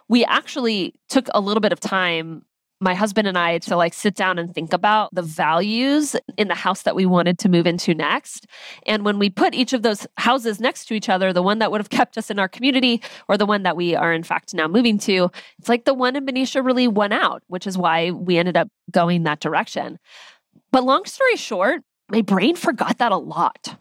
we 0.08 0.23
actually 0.25 0.95
took 1.10 1.27
a 1.34 1.41
little 1.41 1.62
bit 1.62 1.73
of 1.73 1.79
time 1.79 2.43
my 2.82 2.93
husband 2.93 3.27
and 3.27 3.38
I 3.38 3.58
to 3.60 3.75
like 3.75 3.93
sit 3.93 4.15
down 4.15 4.39
and 4.39 4.53
think 4.53 4.71
about 4.71 5.13
the 5.13 5.21
values 5.21 6.15
in 6.38 6.47
the 6.47 6.55
house 6.55 6.84
that 6.84 6.95
we 6.95 7.05
wanted 7.05 7.38
to 7.39 7.49
move 7.49 7.67
into 7.67 7.93
next. 7.93 8.47
And 8.86 9.03
when 9.03 9.19
we 9.19 9.29
put 9.29 9.53
each 9.53 9.73
of 9.73 9.82
those 9.82 10.08
houses 10.17 10.62
next 10.62 10.86
to 10.86 10.93
each 10.93 11.10
other, 11.10 11.34
the 11.34 11.43
one 11.43 11.60
that 11.60 11.71
would 11.71 11.82
have 11.82 11.89
kept 11.89 12.17
us 12.17 12.29
in 12.29 12.39
our 12.39 12.47
community 12.47 13.01
or 13.27 13.38
the 13.38 13.45
one 13.45 13.63
that 13.63 13.75
we 13.75 13.95
are 13.95 14.13
in 14.13 14.23
fact 14.23 14.53
now 14.53 14.67
moving 14.67 14.97
to, 14.99 15.29
it's 15.58 15.67
like 15.67 15.84
the 15.84 15.93
one 15.93 16.15
in 16.15 16.25
Benicia 16.25 16.62
really 16.62 16.88
won 16.88 17.12
out, 17.12 17.43
which 17.47 17.67
is 17.67 17.77
why 17.77 18.12
we 18.12 18.38
ended 18.38 18.55
up 18.55 18.69
going 18.91 19.23
that 19.23 19.41
direction. 19.41 19.99
But 20.71 20.84
long 20.84 21.05
story 21.05 21.36
short, 21.36 21.82
my 22.10 22.21
brain 22.21 22.55
forgot 22.55 22.97
that 22.97 23.12
a 23.12 23.17
lot. 23.17 23.75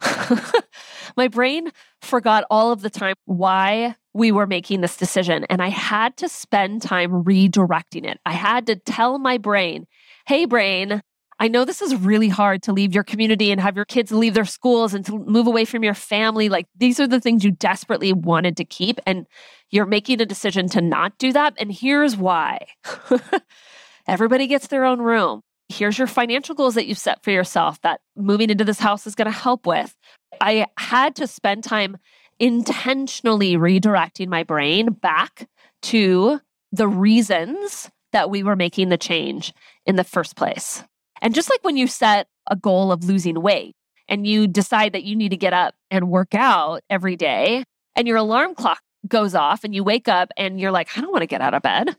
my 1.16 1.28
brain 1.28 1.70
forgot 2.02 2.44
all 2.50 2.72
of 2.72 2.82
the 2.82 2.90
time 2.90 3.14
why 3.24 3.96
we 4.12 4.32
were 4.32 4.46
making 4.46 4.80
this 4.80 4.96
decision. 4.96 5.44
And 5.48 5.62
I 5.62 5.68
had 5.68 6.16
to 6.18 6.28
spend 6.28 6.82
time 6.82 7.24
redirecting 7.24 8.04
it. 8.04 8.18
I 8.26 8.32
had 8.32 8.66
to 8.66 8.76
tell 8.76 9.18
my 9.18 9.38
brain, 9.38 9.86
hey, 10.26 10.44
brain, 10.44 11.02
I 11.40 11.48
know 11.48 11.64
this 11.64 11.80
is 11.80 11.94
really 11.94 12.28
hard 12.28 12.62
to 12.64 12.72
leave 12.72 12.94
your 12.94 13.04
community 13.04 13.52
and 13.52 13.60
have 13.60 13.76
your 13.76 13.84
kids 13.84 14.10
leave 14.10 14.34
their 14.34 14.44
schools 14.44 14.92
and 14.92 15.06
to 15.06 15.18
move 15.18 15.46
away 15.46 15.64
from 15.64 15.84
your 15.84 15.94
family. 15.94 16.48
Like 16.48 16.66
these 16.76 16.98
are 16.98 17.06
the 17.06 17.20
things 17.20 17.44
you 17.44 17.52
desperately 17.52 18.12
wanted 18.12 18.56
to 18.56 18.64
keep. 18.64 18.98
And 19.06 19.26
you're 19.70 19.86
making 19.86 20.20
a 20.20 20.26
decision 20.26 20.68
to 20.70 20.80
not 20.80 21.16
do 21.18 21.32
that. 21.32 21.54
And 21.58 21.70
here's 21.72 22.16
why 22.16 22.66
everybody 24.08 24.48
gets 24.48 24.66
their 24.66 24.84
own 24.84 25.00
room. 25.00 25.42
Here's 25.68 25.98
your 25.98 26.06
financial 26.06 26.54
goals 26.54 26.74
that 26.74 26.86
you've 26.86 26.98
set 26.98 27.22
for 27.22 27.30
yourself 27.30 27.80
that 27.82 28.00
moving 28.16 28.50
into 28.50 28.64
this 28.64 28.78
house 28.78 29.06
is 29.06 29.14
going 29.14 29.30
to 29.30 29.38
help 29.38 29.66
with. 29.66 29.94
I 30.40 30.66
had 30.78 31.16
to 31.16 31.26
spend 31.26 31.64
time 31.64 31.98
intentionally 32.38 33.56
redirecting 33.56 34.28
my 34.28 34.44
brain 34.44 34.92
back 34.92 35.48
to 35.82 36.40
the 36.72 36.88
reasons 36.88 37.90
that 38.12 38.30
we 38.30 38.42
were 38.42 38.56
making 38.56 38.88
the 38.88 38.96
change 38.96 39.52
in 39.84 39.96
the 39.96 40.04
first 40.04 40.36
place. 40.36 40.82
And 41.20 41.34
just 41.34 41.50
like 41.50 41.62
when 41.62 41.76
you 41.76 41.86
set 41.86 42.28
a 42.50 42.56
goal 42.56 42.92
of 42.92 43.04
losing 43.04 43.42
weight 43.42 43.74
and 44.08 44.26
you 44.26 44.46
decide 44.46 44.92
that 44.92 45.04
you 45.04 45.16
need 45.16 45.30
to 45.30 45.36
get 45.36 45.52
up 45.52 45.74
and 45.90 46.08
work 46.08 46.34
out 46.34 46.80
every 46.88 47.16
day, 47.16 47.64
and 47.94 48.06
your 48.06 48.16
alarm 48.16 48.54
clock 48.54 48.80
goes 49.06 49.34
off 49.34 49.64
and 49.64 49.74
you 49.74 49.82
wake 49.84 50.08
up 50.08 50.30
and 50.36 50.60
you're 50.60 50.70
like, 50.70 50.96
I 50.96 51.00
don't 51.00 51.10
want 51.10 51.22
to 51.22 51.26
get 51.26 51.40
out 51.40 51.54
of 51.54 51.62
bed. 51.62 51.96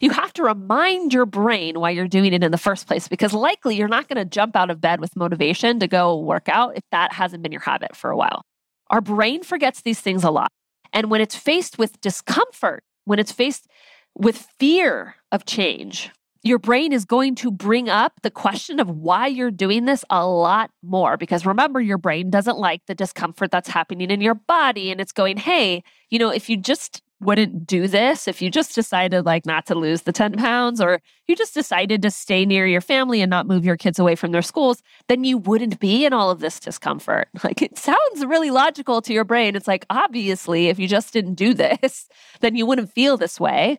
You 0.00 0.10
have 0.10 0.32
to 0.34 0.42
remind 0.44 1.12
your 1.12 1.26
brain 1.26 1.80
why 1.80 1.90
you're 1.90 2.08
doing 2.08 2.32
it 2.32 2.44
in 2.44 2.52
the 2.52 2.58
first 2.58 2.86
place 2.86 3.08
because 3.08 3.32
likely 3.32 3.76
you're 3.76 3.88
not 3.88 4.08
going 4.08 4.22
to 4.22 4.24
jump 4.24 4.54
out 4.54 4.70
of 4.70 4.80
bed 4.80 5.00
with 5.00 5.16
motivation 5.16 5.80
to 5.80 5.88
go 5.88 6.18
work 6.18 6.48
out 6.48 6.76
if 6.76 6.84
that 6.92 7.12
hasn't 7.12 7.42
been 7.42 7.52
your 7.52 7.62
habit 7.62 7.96
for 7.96 8.10
a 8.10 8.16
while. 8.16 8.42
Our 8.90 9.00
brain 9.00 9.42
forgets 9.42 9.82
these 9.82 10.00
things 10.00 10.24
a 10.24 10.30
lot. 10.30 10.50
And 10.92 11.10
when 11.10 11.20
it's 11.20 11.36
faced 11.36 11.78
with 11.78 12.00
discomfort, 12.00 12.84
when 13.04 13.18
it's 13.18 13.32
faced 13.32 13.66
with 14.14 14.46
fear 14.58 15.16
of 15.32 15.44
change, 15.44 16.10
your 16.42 16.58
brain 16.58 16.92
is 16.92 17.04
going 17.04 17.34
to 17.36 17.50
bring 17.50 17.88
up 17.88 18.20
the 18.22 18.30
question 18.30 18.78
of 18.78 18.88
why 18.88 19.26
you're 19.26 19.50
doing 19.50 19.84
this 19.84 20.04
a 20.08 20.26
lot 20.26 20.70
more. 20.82 21.16
Because 21.16 21.44
remember, 21.44 21.80
your 21.80 21.98
brain 21.98 22.30
doesn't 22.30 22.58
like 22.58 22.86
the 22.86 22.94
discomfort 22.94 23.50
that's 23.50 23.68
happening 23.68 24.10
in 24.10 24.20
your 24.20 24.34
body. 24.34 24.90
And 24.90 25.00
it's 25.00 25.12
going, 25.12 25.36
hey, 25.36 25.82
you 26.10 26.18
know, 26.18 26.30
if 26.30 26.48
you 26.48 26.56
just 26.56 27.02
wouldn't 27.20 27.66
do 27.66 27.88
this, 27.88 28.28
if 28.28 28.40
you 28.40 28.50
just 28.50 28.74
decided 28.74 29.26
like 29.26 29.44
not 29.44 29.66
to 29.66 29.74
lose 29.74 30.02
the 30.02 30.12
10 30.12 30.34
pounds, 30.34 30.80
or 30.80 31.00
you 31.26 31.34
just 31.34 31.54
decided 31.54 32.02
to 32.02 32.10
stay 32.10 32.46
near 32.46 32.66
your 32.66 32.80
family 32.80 33.20
and 33.20 33.30
not 33.30 33.46
move 33.46 33.64
your 33.64 33.76
kids 33.76 33.98
away 33.98 34.14
from 34.14 34.30
their 34.32 34.42
schools, 34.42 34.82
then 35.08 35.24
you 35.24 35.38
wouldn't 35.38 35.80
be 35.80 36.04
in 36.04 36.12
all 36.12 36.30
of 36.30 36.40
this 36.40 36.60
discomfort. 36.60 37.28
Like 37.44 37.62
it 37.62 37.78
sounds 37.78 38.26
really 38.26 38.50
logical 38.50 39.00
to 39.00 39.12
your 39.14 39.24
brain. 39.24 39.56
It's 39.56 39.68
like, 39.68 39.86
obviously, 39.88 40.68
if 40.68 40.78
you 40.78 40.86
just 40.86 41.14
didn't 41.14 41.34
do 41.34 41.54
this, 41.54 42.08
then 42.40 42.56
you 42.56 42.66
wouldn't 42.66 42.92
feel 42.92 43.16
this 43.16 43.40
way. 43.40 43.78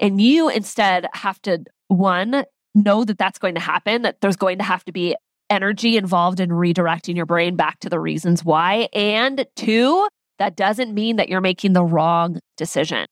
And 0.00 0.20
you 0.20 0.48
instead 0.48 1.06
have 1.12 1.42
to 1.42 1.64
one, 1.88 2.44
know 2.74 3.04
that 3.04 3.18
that's 3.18 3.38
going 3.38 3.54
to 3.54 3.60
happen, 3.60 4.02
that 4.02 4.20
there's 4.20 4.36
going 4.36 4.58
to 4.58 4.64
have 4.64 4.84
to 4.84 4.92
be 4.92 5.14
energy 5.50 5.98
involved 5.98 6.40
in 6.40 6.48
redirecting 6.48 7.16
your 7.16 7.26
brain 7.26 7.56
back 7.56 7.78
to 7.80 7.90
the 7.90 8.00
reasons 8.00 8.44
why. 8.44 8.88
And 8.94 9.46
two, 9.54 10.08
that 10.42 10.56
doesn't 10.56 10.92
mean 10.92 11.16
that 11.16 11.28
you're 11.28 11.40
making 11.40 11.72
the 11.72 11.84
wrong 11.84 12.40
decision. 12.56 13.06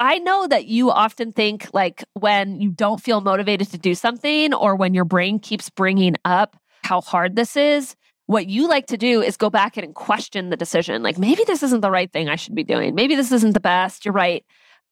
I 0.00 0.18
know 0.18 0.48
that 0.48 0.66
you 0.66 0.90
often 0.90 1.30
think 1.30 1.68
like 1.72 2.02
when 2.14 2.60
you 2.60 2.72
don't 2.72 3.00
feel 3.00 3.20
motivated 3.20 3.70
to 3.70 3.78
do 3.78 3.94
something 3.94 4.52
or 4.52 4.74
when 4.74 4.92
your 4.92 5.04
brain 5.04 5.38
keeps 5.38 5.70
bringing 5.70 6.16
up 6.24 6.56
how 6.82 7.00
hard 7.00 7.36
this 7.36 7.56
is, 7.56 7.94
what 8.26 8.48
you 8.48 8.68
like 8.68 8.86
to 8.86 8.96
do 8.96 9.22
is 9.22 9.36
go 9.36 9.50
back 9.50 9.76
and 9.76 9.94
question 9.94 10.50
the 10.50 10.56
decision. 10.56 11.04
Like 11.04 11.16
maybe 11.16 11.44
this 11.46 11.62
isn't 11.62 11.80
the 11.80 11.92
right 11.92 12.12
thing 12.12 12.28
I 12.28 12.34
should 12.34 12.56
be 12.56 12.64
doing. 12.64 12.96
Maybe 12.96 13.14
this 13.14 13.30
isn't 13.30 13.54
the 13.54 13.60
best. 13.60 14.04
You're 14.04 14.14
right. 14.14 14.44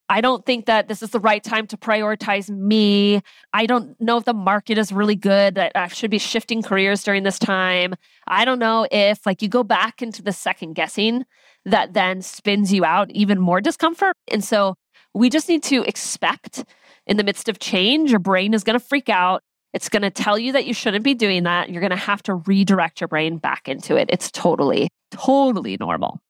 I 0.08 0.20
don't 0.20 0.46
think 0.46 0.66
that 0.66 0.86
this 0.86 1.02
is 1.02 1.10
the 1.10 1.18
right 1.18 1.42
time 1.42 1.66
to 1.68 1.76
prioritize 1.76 2.48
me. 2.48 3.22
I 3.52 3.66
don't 3.66 4.00
know 4.00 4.18
if 4.18 4.24
the 4.24 4.32
market 4.32 4.78
is 4.78 4.92
really 4.92 5.16
good, 5.16 5.56
that 5.56 5.72
I 5.74 5.88
should 5.88 6.12
be 6.12 6.18
shifting 6.18 6.62
careers 6.62 7.02
during 7.02 7.24
this 7.24 7.38
time. 7.38 7.94
I 8.28 8.44
don't 8.44 8.60
know 8.60 8.86
if, 8.90 9.26
like, 9.26 9.42
you 9.42 9.48
go 9.48 9.64
back 9.64 10.02
into 10.02 10.22
the 10.22 10.32
second 10.32 10.74
guessing 10.74 11.24
that 11.64 11.92
then 11.94 12.22
spins 12.22 12.72
you 12.72 12.84
out 12.84 13.10
even 13.10 13.40
more 13.40 13.60
discomfort. 13.60 14.14
And 14.30 14.44
so 14.44 14.76
we 15.12 15.28
just 15.28 15.48
need 15.48 15.64
to 15.64 15.82
expect 15.82 16.64
in 17.06 17.16
the 17.16 17.24
midst 17.24 17.48
of 17.48 17.58
change, 17.58 18.10
your 18.10 18.20
brain 18.20 18.54
is 18.54 18.62
going 18.62 18.78
to 18.78 18.84
freak 18.84 19.08
out. 19.08 19.42
It's 19.72 19.88
going 19.88 20.02
to 20.02 20.10
tell 20.10 20.38
you 20.38 20.52
that 20.52 20.66
you 20.66 20.72
shouldn't 20.72 21.04
be 21.04 21.14
doing 21.14 21.42
that. 21.42 21.70
You're 21.70 21.80
going 21.80 21.90
to 21.90 21.96
have 21.96 22.22
to 22.24 22.34
redirect 22.34 23.00
your 23.00 23.08
brain 23.08 23.38
back 23.38 23.68
into 23.68 23.96
it. 23.96 24.08
It's 24.10 24.30
totally, 24.30 24.88
totally 25.10 25.76
normal. 25.78 26.20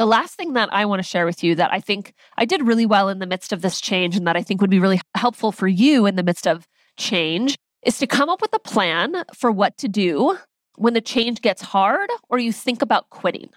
The 0.00 0.06
last 0.06 0.34
thing 0.34 0.54
that 0.54 0.72
I 0.72 0.86
want 0.86 1.00
to 1.00 1.06
share 1.06 1.26
with 1.26 1.44
you 1.44 1.54
that 1.56 1.74
I 1.74 1.78
think 1.78 2.14
I 2.38 2.46
did 2.46 2.66
really 2.66 2.86
well 2.86 3.10
in 3.10 3.18
the 3.18 3.26
midst 3.26 3.52
of 3.52 3.60
this 3.60 3.82
change 3.82 4.16
and 4.16 4.26
that 4.26 4.34
I 4.34 4.42
think 4.42 4.62
would 4.62 4.70
be 4.70 4.78
really 4.78 4.98
helpful 5.14 5.52
for 5.52 5.68
you 5.68 6.06
in 6.06 6.16
the 6.16 6.22
midst 6.22 6.46
of 6.46 6.66
change 6.96 7.54
is 7.84 7.98
to 7.98 8.06
come 8.06 8.30
up 8.30 8.40
with 8.40 8.54
a 8.54 8.58
plan 8.58 9.24
for 9.34 9.50
what 9.50 9.76
to 9.76 9.88
do 9.88 10.38
when 10.76 10.94
the 10.94 11.02
change 11.02 11.42
gets 11.42 11.60
hard 11.60 12.08
or 12.30 12.38
you 12.38 12.50
think 12.50 12.80
about 12.80 13.10
quitting. 13.10 13.50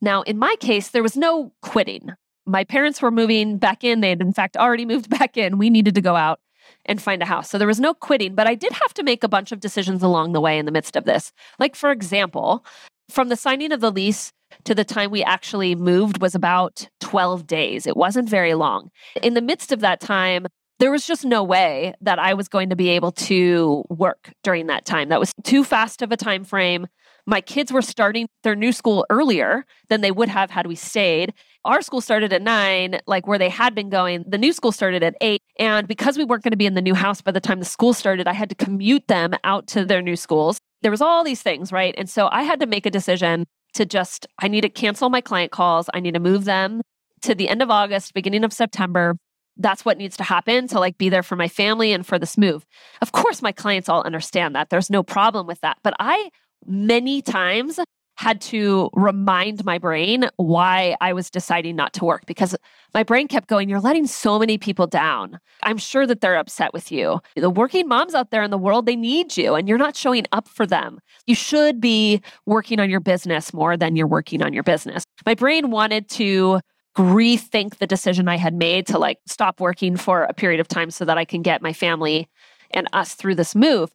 Now, 0.00 0.22
in 0.22 0.38
my 0.38 0.54
case, 0.60 0.90
there 0.90 1.02
was 1.02 1.16
no 1.16 1.52
quitting. 1.60 2.12
My 2.46 2.62
parents 2.62 3.02
were 3.02 3.10
moving 3.10 3.58
back 3.58 3.82
in. 3.82 4.00
They 4.00 4.10
had, 4.10 4.20
in 4.20 4.32
fact, 4.32 4.56
already 4.56 4.84
moved 4.94 5.10
back 5.10 5.36
in. 5.36 5.58
We 5.58 5.70
needed 5.70 5.96
to 5.96 6.00
go 6.00 6.14
out 6.14 6.38
and 6.86 7.02
find 7.02 7.20
a 7.20 7.26
house. 7.26 7.50
So 7.50 7.58
there 7.58 7.66
was 7.66 7.80
no 7.80 7.94
quitting, 7.94 8.36
but 8.36 8.46
I 8.46 8.54
did 8.54 8.70
have 8.70 8.94
to 8.94 9.02
make 9.02 9.24
a 9.24 9.28
bunch 9.28 9.50
of 9.50 9.58
decisions 9.58 10.04
along 10.04 10.34
the 10.34 10.40
way 10.40 10.56
in 10.56 10.66
the 10.66 10.72
midst 10.72 10.94
of 10.94 11.04
this. 11.04 11.32
Like, 11.58 11.74
for 11.74 11.90
example, 11.90 12.64
from 13.10 13.28
the 13.28 13.34
signing 13.34 13.72
of 13.72 13.80
the 13.80 13.90
lease 13.90 14.32
to 14.64 14.74
the 14.74 14.84
time 14.84 15.10
we 15.10 15.22
actually 15.22 15.74
moved 15.74 16.20
was 16.20 16.34
about 16.34 16.88
12 17.00 17.46
days. 17.46 17.86
It 17.86 17.96
wasn't 17.96 18.28
very 18.28 18.54
long. 18.54 18.90
In 19.22 19.34
the 19.34 19.42
midst 19.42 19.72
of 19.72 19.80
that 19.80 20.00
time, 20.00 20.46
there 20.78 20.90
was 20.90 21.06
just 21.06 21.24
no 21.24 21.42
way 21.42 21.94
that 22.00 22.18
I 22.18 22.34
was 22.34 22.48
going 22.48 22.70
to 22.70 22.76
be 22.76 22.88
able 22.90 23.12
to 23.12 23.84
work 23.88 24.32
during 24.42 24.66
that 24.66 24.84
time. 24.84 25.08
That 25.08 25.20
was 25.20 25.32
too 25.44 25.64
fast 25.64 26.02
of 26.02 26.10
a 26.10 26.16
time 26.16 26.44
frame. 26.44 26.86
My 27.26 27.40
kids 27.40 27.72
were 27.72 27.80
starting 27.80 28.28
their 28.42 28.56
new 28.56 28.72
school 28.72 29.06
earlier 29.08 29.64
than 29.88 30.02
they 30.02 30.10
would 30.10 30.28
have 30.28 30.50
had 30.50 30.66
we 30.66 30.74
stayed. 30.74 31.32
Our 31.64 31.80
school 31.80 32.02
started 32.02 32.34
at 32.34 32.42
nine, 32.42 33.00
like 33.06 33.26
where 33.26 33.38
they 33.38 33.48
had 33.48 33.74
been 33.74 33.88
going. 33.88 34.24
The 34.28 34.36
new 34.36 34.52
school 34.52 34.72
started 34.72 35.02
at 35.02 35.14
eight. 35.22 35.40
And 35.58 35.88
because 35.88 36.18
we 36.18 36.24
weren't 36.24 36.42
going 36.42 36.50
to 36.50 36.58
be 36.58 36.66
in 36.66 36.74
the 36.74 36.82
new 36.82 36.94
house 36.94 37.22
by 37.22 37.30
the 37.30 37.40
time 37.40 37.60
the 37.60 37.64
school 37.64 37.94
started, 37.94 38.28
I 38.28 38.34
had 38.34 38.50
to 38.50 38.54
commute 38.54 39.08
them 39.08 39.32
out 39.42 39.66
to 39.68 39.86
their 39.86 40.02
new 40.02 40.16
schools. 40.16 40.58
There 40.82 40.90
was 40.90 41.00
all 41.00 41.24
these 41.24 41.40
things, 41.40 41.72
right? 41.72 41.94
And 41.96 42.10
so 42.10 42.28
I 42.30 42.42
had 42.42 42.60
to 42.60 42.66
make 42.66 42.84
a 42.84 42.90
decision 42.90 43.46
to 43.74 43.84
just, 43.84 44.26
I 44.38 44.48
need 44.48 44.62
to 44.62 44.68
cancel 44.68 45.10
my 45.10 45.20
client 45.20 45.52
calls. 45.52 45.88
I 45.92 46.00
need 46.00 46.14
to 46.14 46.20
move 46.20 46.44
them 46.44 46.82
to 47.22 47.34
the 47.34 47.48
end 47.48 47.62
of 47.62 47.70
August, 47.70 48.14
beginning 48.14 48.44
of 48.44 48.52
September. 48.52 49.16
That's 49.56 49.84
what 49.84 49.98
needs 49.98 50.16
to 50.16 50.24
happen 50.24 50.66
to 50.68 50.80
like 50.80 50.98
be 50.98 51.08
there 51.08 51.22
for 51.22 51.36
my 51.36 51.48
family 51.48 51.92
and 51.92 52.06
for 52.06 52.18
this 52.18 52.36
move. 52.36 52.64
Of 53.00 53.12
course, 53.12 53.40
my 53.40 53.52
clients 53.52 53.88
all 53.88 54.02
understand 54.02 54.54
that. 54.56 54.70
There's 54.70 54.90
no 54.90 55.02
problem 55.02 55.46
with 55.46 55.60
that. 55.60 55.78
But 55.82 55.94
I 55.98 56.30
many 56.66 57.22
times 57.22 57.78
had 58.16 58.40
to 58.40 58.90
remind 58.92 59.64
my 59.64 59.78
brain 59.78 60.28
why 60.36 60.96
I 61.00 61.12
was 61.12 61.30
deciding 61.30 61.76
not 61.76 61.92
to 61.94 62.04
work 62.04 62.26
because 62.26 62.54
my 62.92 63.02
brain 63.02 63.28
kept 63.28 63.48
going, 63.48 63.68
You're 63.68 63.80
letting 63.80 64.06
so 64.06 64.38
many 64.38 64.58
people 64.58 64.86
down. 64.86 65.38
I'm 65.62 65.78
sure 65.78 66.06
that 66.06 66.20
they're 66.20 66.36
upset 66.36 66.72
with 66.72 66.92
you. 66.92 67.20
The 67.36 67.50
working 67.50 67.88
moms 67.88 68.14
out 68.14 68.30
there 68.30 68.42
in 68.42 68.50
the 68.50 68.58
world, 68.58 68.86
they 68.86 68.96
need 68.96 69.36
you 69.36 69.54
and 69.54 69.68
you're 69.68 69.78
not 69.78 69.96
showing 69.96 70.24
up 70.32 70.48
for 70.48 70.66
them. 70.66 71.00
You 71.26 71.34
should 71.34 71.80
be 71.80 72.22
working 72.46 72.80
on 72.80 72.90
your 72.90 73.00
business 73.00 73.52
more 73.52 73.76
than 73.76 73.96
you're 73.96 74.06
working 74.06 74.42
on 74.42 74.52
your 74.52 74.62
business. 74.62 75.04
My 75.26 75.34
brain 75.34 75.70
wanted 75.70 76.08
to 76.10 76.60
rethink 76.96 77.78
the 77.78 77.86
decision 77.86 78.28
I 78.28 78.36
had 78.36 78.54
made 78.54 78.86
to 78.86 78.98
like 78.98 79.18
stop 79.26 79.60
working 79.60 79.96
for 79.96 80.22
a 80.22 80.32
period 80.32 80.60
of 80.60 80.68
time 80.68 80.90
so 80.90 81.04
that 81.04 81.18
I 81.18 81.24
can 81.24 81.42
get 81.42 81.62
my 81.62 81.72
family 81.72 82.28
and 82.70 82.88
us 82.92 83.14
through 83.14 83.34
this 83.34 83.54
move. 83.54 83.90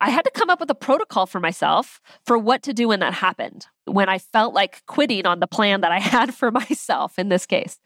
I 0.00 0.10
had 0.10 0.24
to 0.24 0.30
come 0.30 0.50
up 0.50 0.60
with 0.60 0.70
a 0.70 0.74
protocol 0.74 1.26
for 1.26 1.40
myself 1.40 2.00
for 2.24 2.36
what 2.36 2.62
to 2.64 2.74
do 2.74 2.88
when 2.88 3.00
that 3.00 3.14
happened, 3.14 3.66
when 3.86 4.08
I 4.08 4.18
felt 4.18 4.54
like 4.54 4.84
quitting 4.86 5.26
on 5.26 5.40
the 5.40 5.46
plan 5.46 5.80
that 5.80 5.92
I 5.92 5.98
had 6.00 6.34
for 6.34 6.50
myself 6.50 7.18
in 7.18 7.28
this 7.28 7.46
case. 7.46 7.78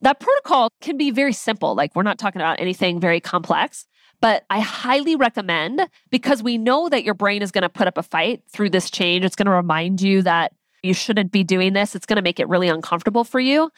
That 0.00 0.20
protocol 0.20 0.68
can 0.80 0.96
be 0.96 1.10
very 1.10 1.32
simple. 1.32 1.74
Like, 1.74 1.94
we're 1.94 2.02
not 2.02 2.18
talking 2.18 2.40
about 2.40 2.60
anything 2.60 3.00
very 3.00 3.20
complex, 3.20 3.86
but 4.20 4.44
I 4.50 4.60
highly 4.60 5.16
recommend 5.16 5.88
because 6.10 6.42
we 6.42 6.58
know 6.58 6.88
that 6.88 7.04
your 7.04 7.14
brain 7.14 7.42
is 7.42 7.50
going 7.50 7.62
to 7.62 7.68
put 7.68 7.88
up 7.88 7.96
a 7.96 8.02
fight 8.02 8.42
through 8.50 8.70
this 8.70 8.90
change. 8.90 9.24
It's 9.24 9.36
going 9.36 9.46
to 9.46 9.52
remind 9.52 10.02
you 10.02 10.22
that 10.22 10.52
you 10.82 10.92
shouldn't 10.92 11.32
be 11.32 11.44
doing 11.44 11.72
this. 11.72 11.94
It's 11.94 12.06
going 12.06 12.16
to 12.16 12.22
make 12.22 12.38
it 12.38 12.48
really 12.48 12.68
uncomfortable 12.68 13.24
for 13.24 13.40
you. 13.40 13.70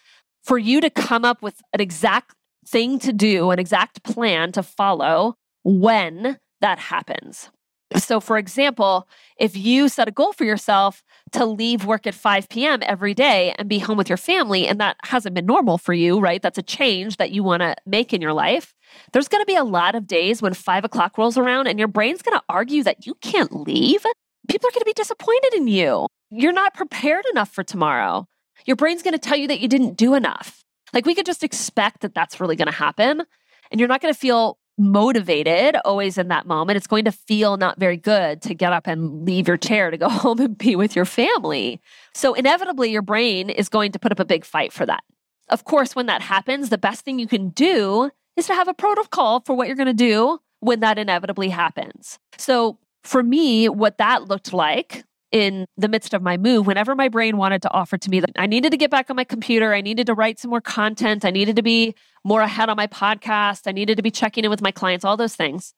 For 0.43 0.59
you 0.59 0.81
to 0.81 0.91
come 0.91 1.25
up 1.25 1.43
with 1.43 1.61
an 1.73 1.81
exact 1.81 2.35
thing 2.67 2.99
to 3.01 3.13
do, 3.13 3.51
an 3.51 3.59
exact 3.59 4.03
plan 4.03 4.53
to 4.53 4.63
follow 4.63 5.37
when 5.63 6.39
that 6.61 6.79
happens. 6.79 7.51
So, 7.95 8.19
for 8.19 8.37
example, 8.37 9.09
if 9.37 9.57
you 9.57 9.89
set 9.89 10.09
a 10.09 10.11
goal 10.11 10.33
for 10.33 10.45
yourself 10.45 11.05
to 11.33 11.45
leave 11.47 11.85
work 11.85 12.07
at 12.07 12.15
5 12.15 12.49
p.m. 12.49 12.81
every 12.83 13.15
day 13.15 13.55
and 13.59 13.69
be 13.69 13.79
home 13.79 13.97
with 13.97 14.09
your 14.09 14.17
family, 14.17 14.67
and 14.67 14.81
that 14.81 14.97
hasn't 15.05 15.35
been 15.37 15.47
normal 15.47 15.79
for 15.79 15.95
you, 15.95 16.19
right? 16.19 16.43
That's 16.43 16.59
a 16.59 16.63
change 16.63 17.17
that 17.19 17.31
you 17.31 17.45
want 17.45 17.61
to 17.63 17.77
make 17.87 18.13
in 18.13 18.21
your 18.21 18.33
life. 18.33 18.75
There's 19.13 19.29
going 19.29 19.43
to 19.43 19.47
be 19.47 19.55
a 19.55 19.65
lot 19.65 19.95
of 19.95 20.07
days 20.07 20.43
when 20.43 20.53
five 20.55 20.85
o'clock 20.85 21.17
rolls 21.17 21.39
around 21.39 21.69
and 21.69 21.79
your 21.79 21.89
brain's 21.89 22.23
going 22.23 22.37
to 22.37 22.45
argue 22.49 22.83
that 22.83 23.07
you 23.07 23.15
can't 23.21 23.55
leave. 23.55 24.05
People 24.49 24.69
are 24.69 24.73
going 24.73 24.81
to 24.81 24.87
be 24.87 24.93
disappointed 24.93 25.55
in 25.55 25.69
you. 25.69 26.07
You're 26.31 26.53
not 26.53 26.75
prepared 26.75 27.25
enough 27.31 27.51
for 27.51 27.63
tomorrow. 27.63 28.27
Your 28.65 28.77
brain's 28.77 29.03
going 29.03 29.15
to 29.15 29.19
tell 29.19 29.37
you 29.37 29.49
that 29.49 29.61
you 29.61 29.69
didn't 29.69 29.97
do 29.97 30.15
enough. 30.15 30.65
Like 30.93 31.07
we 31.07 31.15
could 31.15 31.27
just 31.27 31.45
expect 31.45 32.01
that 32.01 32.15
that's 32.15 32.41
really 32.41 32.57
going 32.57 32.67
to 32.67 32.73
happen. 32.73 33.23
And 33.71 33.81
you're 33.81 33.89
not 33.89 34.01
going 34.01 34.13
to 34.13 34.19
feel 34.19 34.59
motivated 34.79 35.77
always 35.85 36.19
in 36.19 36.29
that 36.29 36.47
moment, 36.47 36.77
it's 36.77 36.87
going 36.87 37.05
to 37.05 37.13
feel 37.13 37.57
not 37.57 37.79
very 37.79 37.97
good 37.97 38.43
to 38.43 38.55
get 38.55 38.73
up 38.73 38.87
and 38.87 39.25
leave 39.25 39.49
your 39.49 39.57
chair 39.57 39.91
to 39.91 39.97
go 39.97 40.09
home 40.11 40.41
and 40.41 40.57
be 40.59 40.77
with 40.77 40.95
your 40.95 41.05
family. 41.05 41.81
So, 42.15 42.35
inevitably, 42.35 42.91
your 42.91 43.03
brain 43.03 43.51
is 43.51 43.69
going 43.69 43.93
to 43.93 43.99
put 43.99 44.13
up 44.13 44.21
a 44.21 44.25
big 44.25 44.45
fight 44.45 44.73
for 44.73 44.87
that. 44.87 45.03
Of 45.49 45.65
course, 45.65 45.95
when 45.95 46.07
that 46.07 46.23
happens, 46.23 46.69
the 46.69 46.79
best 46.79 47.05
thing 47.05 47.19
you 47.19 47.29
can 47.29 47.51
do 47.51 48.11
is 48.37 48.47
to 48.47 48.55
have 48.55 48.69
a 48.69 48.75
protocol 48.75 49.41
for 49.41 49.55
what 49.55 49.67
you're 49.67 49.77
going 49.77 49.87
to 49.87 49.95
do 49.95 50.39
when 50.61 50.81
that 50.81 50.99
inevitably 50.99 51.49
happens. 51.49 52.19
So, 52.37 52.79
for 53.05 53.23
me, 53.23 53.69
what 53.69 53.99
that 53.99 54.29
looked 54.29 54.53
like 54.53 55.05
in 55.33 55.67
the 55.77 55.89
midst 55.89 56.15
of 56.15 56.23
my 56.23 56.37
move, 56.37 56.67
whenever 56.67 56.95
my 56.95 57.09
brain 57.09 57.37
wanted 57.37 57.63
to 57.63 57.71
offer 57.73 57.99
to 57.99 58.11
me 58.11 58.21
that 58.21 58.31
I 58.37 58.47
needed 58.47 58.71
to 58.71 58.77
get 58.77 58.91
back 58.91 59.11
on 59.11 59.17
my 59.17 59.25
computer, 59.25 59.75
I 59.75 59.81
needed 59.81 60.07
to 60.07 60.15
write 60.15 60.39
some 60.39 60.51
more 60.51 60.61
content, 60.61 61.25
I 61.25 61.31
needed 61.31 61.57
to 61.57 61.63
be 61.63 61.95
more 62.25 62.41
ahead 62.41 62.69
on 62.69 62.77
my 62.77 62.87
podcast, 62.87 63.63
I 63.67 63.73
needed 63.73 63.97
to 63.97 64.03
be 64.03 64.11
checking 64.11 64.45
in 64.45 64.51
with 64.51 64.63
my 64.63 64.71
clients, 64.71 65.05
all 65.05 65.17
those 65.17 65.37
things. 65.37 65.75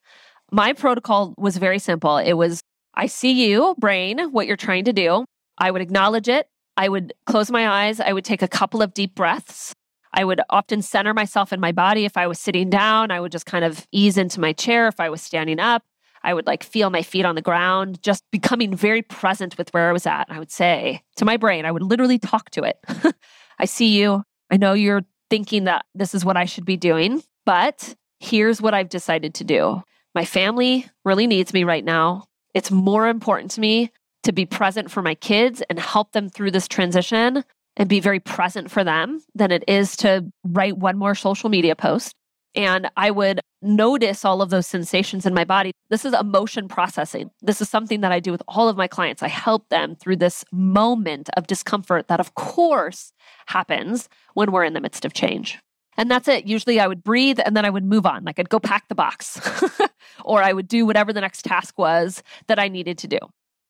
My 0.50 0.72
protocol 0.72 1.34
was 1.37 1.56
very 1.56 1.78
simple. 1.78 2.16
It 2.18 2.34
was 2.34 2.62
I 2.94 3.06
see 3.06 3.48
you, 3.48 3.76
brain, 3.78 4.18
what 4.32 4.46
you're 4.46 4.56
trying 4.56 4.84
to 4.87 4.92
do. 4.92 5.24
I 5.56 5.70
would 5.70 5.82
acknowledge 5.82 6.28
it. 6.28 6.48
I 6.76 6.88
would 6.88 7.12
close 7.26 7.50
my 7.50 7.68
eyes. 7.68 8.00
I 8.00 8.12
would 8.12 8.24
take 8.24 8.42
a 8.42 8.48
couple 8.48 8.82
of 8.82 8.92
deep 8.92 9.14
breaths. 9.14 9.72
I 10.12 10.24
would 10.24 10.40
often 10.50 10.82
center 10.82 11.14
myself 11.14 11.52
in 11.52 11.61
my 11.61 11.70
body. 11.70 12.04
If 12.04 12.16
I 12.16 12.26
was 12.26 12.40
sitting 12.40 12.70
down, 12.70 13.11
I 13.11 13.20
would 13.20 13.30
just 13.30 13.46
kind 13.46 13.64
of 13.64 13.87
ease 13.92 14.16
into 14.16 14.40
my 14.40 14.52
chair. 14.52 14.88
If 14.88 14.98
I 14.98 15.11
was 15.11 15.22
standing 15.22 15.61
up, 15.61 15.84
I 16.22 16.35
would 16.35 16.46
like 16.46 16.62
feel 16.64 16.90
my 16.90 17.02
feet 17.02 17.24
on 17.24 17.35
the 17.35 17.42
ground, 17.42 18.02
just 18.02 18.24
becoming 18.31 18.74
very 18.74 19.02
present 19.02 19.57
with 19.59 19.70
where 19.70 19.88
I 19.88 19.92
was 19.92 20.07
at. 20.07 20.26
I 20.28 20.38
would 20.38 20.50
say 20.50 21.02
to 21.16 21.24
my 21.24 21.37
brain, 21.37 21.64
I 21.64 21.70
would 21.70 21.83
literally 21.83 22.18
talk 22.18 22.50
to 22.50 22.62
it. 22.62 22.78
I 23.59 23.64
see 23.64 23.98
you. 23.98 24.22
I 24.50 24.57
know 24.57 24.72
you're 24.72 25.04
thinking 25.31 25.64
that 25.64 25.85
this 25.94 26.14
is 26.14 26.24
what 26.24 26.37
I 26.37 26.44
should 26.44 26.64
be 26.64 26.76
doing, 26.76 27.22
but 27.44 27.94
here's 28.20 28.61
what 28.61 28.74
I've 28.74 28.88
decided 28.88 29.35
to 29.35 29.44
do. 29.44 29.83
My 30.14 30.24
family 30.24 30.87
really 31.04 31.26
needs 31.26 31.52
me 31.52 31.64
right 31.64 31.85
now. 31.85 32.24
It's 32.54 32.70
more 32.70 33.09
important 33.09 33.50
to 33.52 33.61
me 33.61 33.92
to 34.24 34.33
be 34.33 34.46
present 34.46 34.90
for 34.90 35.02
my 35.02 35.14
kids 35.14 35.62
and 35.70 35.78
help 35.78 36.12
them 36.12 36.28
through 36.28 36.50
this 36.50 36.66
transition 36.66 37.44
and 37.76 37.88
be 37.88 38.00
very 38.00 38.20
present 38.20 38.70
for 38.70 38.83
them 38.83 39.22
than 39.35 39.52
it 39.52 39.64
is 39.68 39.96
to 39.98 40.31
write 40.44 40.76
one 40.76 40.98
more 40.98 41.14
social 41.14 41.48
media 41.48 41.76
post. 41.76 42.14
And 42.58 42.90
I 42.96 43.12
would 43.12 43.38
notice 43.62 44.24
all 44.24 44.42
of 44.42 44.50
those 44.50 44.66
sensations 44.66 45.24
in 45.24 45.32
my 45.32 45.44
body. 45.44 45.70
This 45.90 46.04
is 46.04 46.12
emotion 46.12 46.66
processing. 46.66 47.30
This 47.40 47.60
is 47.60 47.68
something 47.68 48.00
that 48.00 48.10
I 48.10 48.18
do 48.18 48.32
with 48.32 48.42
all 48.48 48.68
of 48.68 48.76
my 48.76 48.88
clients. 48.88 49.22
I 49.22 49.28
help 49.28 49.68
them 49.68 49.94
through 49.94 50.16
this 50.16 50.44
moment 50.50 51.30
of 51.36 51.46
discomfort 51.46 52.08
that, 52.08 52.18
of 52.18 52.34
course, 52.34 53.12
happens 53.46 54.08
when 54.34 54.50
we're 54.50 54.64
in 54.64 54.72
the 54.72 54.80
midst 54.80 55.04
of 55.04 55.12
change. 55.12 55.60
And 55.96 56.10
that's 56.10 56.26
it. 56.26 56.48
Usually 56.48 56.80
I 56.80 56.88
would 56.88 57.04
breathe 57.04 57.38
and 57.46 57.56
then 57.56 57.64
I 57.64 57.70
would 57.70 57.84
move 57.84 58.06
on. 58.06 58.24
Like 58.24 58.40
I'd 58.40 58.48
go 58.48 58.58
pack 58.58 58.88
the 58.88 58.94
box 58.96 59.40
or 60.24 60.42
I 60.42 60.52
would 60.52 60.66
do 60.66 60.84
whatever 60.84 61.12
the 61.12 61.20
next 61.20 61.44
task 61.44 61.78
was 61.78 62.24
that 62.48 62.58
I 62.58 62.66
needed 62.66 62.98
to 62.98 63.06
do. 63.06 63.18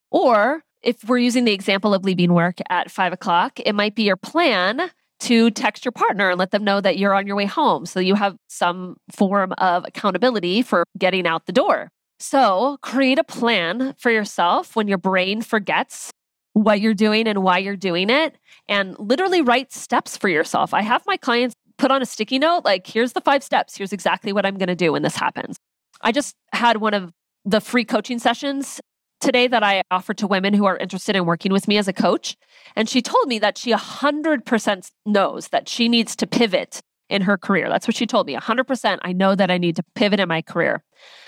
Or 0.09 0.63
if 0.81 1.03
we're 1.03 1.19
using 1.19 1.45
the 1.45 1.53
example 1.53 1.93
of 1.93 2.03
leaving 2.03 2.33
work 2.33 2.57
at 2.71 2.89
five 2.89 3.13
o'clock, 3.13 3.59
it 3.59 3.75
might 3.75 3.93
be 3.93 4.03
your 4.03 4.17
plan 4.17 4.89
to 5.21 5.51
text 5.51 5.85
your 5.85 5.91
partner 5.91 6.29
and 6.29 6.39
let 6.39 6.51
them 6.51 6.63
know 6.63 6.79
that 6.81 6.97
you're 6.97 7.13
on 7.13 7.27
your 7.27 7.35
way 7.35 7.45
home. 7.45 7.85
So 7.85 7.99
you 7.99 8.15
have 8.15 8.35
some 8.47 8.97
form 9.11 9.53
of 9.57 9.85
accountability 9.85 10.61
for 10.61 10.83
getting 10.97 11.27
out 11.27 11.45
the 11.45 11.51
door. 11.51 11.89
So 12.19 12.77
create 12.81 13.19
a 13.19 13.23
plan 13.23 13.95
for 13.97 14.11
yourself 14.11 14.75
when 14.75 14.87
your 14.87 14.97
brain 14.97 15.41
forgets 15.41 16.11
what 16.53 16.81
you're 16.81 16.93
doing 16.93 17.27
and 17.27 17.43
why 17.43 17.59
you're 17.59 17.77
doing 17.77 18.09
it, 18.09 18.35
and 18.67 18.97
literally 18.99 19.41
write 19.41 19.71
steps 19.71 20.17
for 20.17 20.27
yourself. 20.27 20.73
I 20.73 20.81
have 20.81 21.03
my 21.05 21.15
clients 21.15 21.55
put 21.77 21.91
on 21.91 22.01
a 22.01 22.05
sticky 22.05 22.39
note, 22.39 22.65
like, 22.65 22.85
here's 22.87 23.13
the 23.13 23.21
five 23.21 23.43
steps. 23.43 23.77
Here's 23.77 23.93
exactly 23.93 24.33
what 24.33 24.45
I'm 24.45 24.57
going 24.57 24.67
to 24.67 24.75
do 24.75 24.91
when 24.91 25.01
this 25.01 25.15
happens. 25.15 25.55
I 26.01 26.11
just 26.11 26.35
had 26.51 26.77
one 26.77 26.93
of 26.93 27.11
the 27.45 27.61
free 27.61 27.85
coaching 27.85 28.19
sessions 28.19 28.81
today 29.19 29.47
that 29.47 29.63
I 29.63 29.83
offer 29.91 30.13
to 30.15 30.27
women 30.27 30.53
who 30.53 30.65
are 30.65 30.77
interested 30.77 31.15
in 31.15 31.25
working 31.25 31.51
with 31.51 31.67
me 31.67 31.77
as 31.77 31.87
a 31.87 31.93
coach. 31.93 32.37
And 32.75 32.89
she 32.89 33.01
told 33.01 33.27
me 33.27 33.39
that 33.39 33.57
she 33.57 33.71
100% 33.71 34.91
knows 35.05 35.47
that 35.49 35.67
she 35.67 35.89
needs 35.89 36.15
to 36.17 36.27
pivot 36.27 36.81
in 37.09 37.23
her 37.23 37.37
career. 37.37 37.67
That's 37.69 37.87
what 37.87 37.95
she 37.95 38.05
told 38.05 38.27
me. 38.27 38.35
100% 38.35 38.99
I 39.01 39.13
know 39.13 39.35
that 39.35 39.49
I 39.49 39.57
need 39.57 39.75
to 39.77 39.83
pivot 39.95 40.19
in 40.19 40.29
my 40.29 40.41
career. 40.41 40.83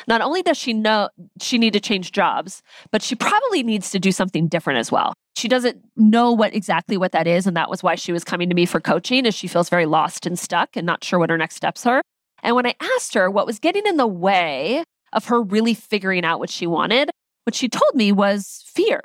Not 0.07 0.21
only 0.21 0.43
does 0.43 0.57
she 0.57 0.73
know 0.73 1.09
she 1.41 1.57
need 1.57 1.73
to 1.73 1.79
change 1.79 2.11
jobs, 2.11 2.61
but 2.91 3.01
she 3.01 3.15
probably 3.15 3.63
needs 3.63 3.89
to 3.91 3.99
do 3.99 4.11
something 4.11 4.47
different 4.47 4.79
as 4.79 4.91
well. 4.91 5.13
She 5.35 5.47
doesn't 5.47 5.81
know 5.95 6.31
what 6.31 6.53
exactly 6.53 6.97
what 6.97 7.13
that 7.13 7.25
is 7.25 7.47
and 7.47 7.57
that 7.57 7.69
was 7.69 7.81
why 7.81 7.95
she 7.95 8.11
was 8.11 8.23
coming 8.23 8.49
to 8.49 8.55
me 8.55 8.65
for 8.65 8.79
coaching 8.79 9.25
as 9.25 9.33
she 9.33 9.47
feels 9.47 9.69
very 9.69 9.85
lost 9.85 10.25
and 10.25 10.37
stuck 10.37 10.75
and 10.75 10.85
not 10.85 11.03
sure 11.03 11.17
what 11.17 11.29
her 11.29 11.37
next 11.37 11.55
steps 11.55 11.85
are. 11.85 12.01
And 12.43 12.55
when 12.55 12.65
I 12.65 12.75
asked 12.95 13.13
her 13.15 13.29
what 13.29 13.47
was 13.47 13.59
getting 13.59 13.85
in 13.85 13.97
the 13.97 14.07
way 14.07 14.83
of 15.13 15.25
her 15.25 15.41
really 15.41 15.73
figuring 15.73 16.25
out 16.25 16.39
what 16.39 16.49
she 16.49 16.67
wanted, 16.67 17.09
what 17.43 17.55
she 17.55 17.69
told 17.69 17.95
me 17.95 18.11
was 18.11 18.63
fear. 18.65 19.01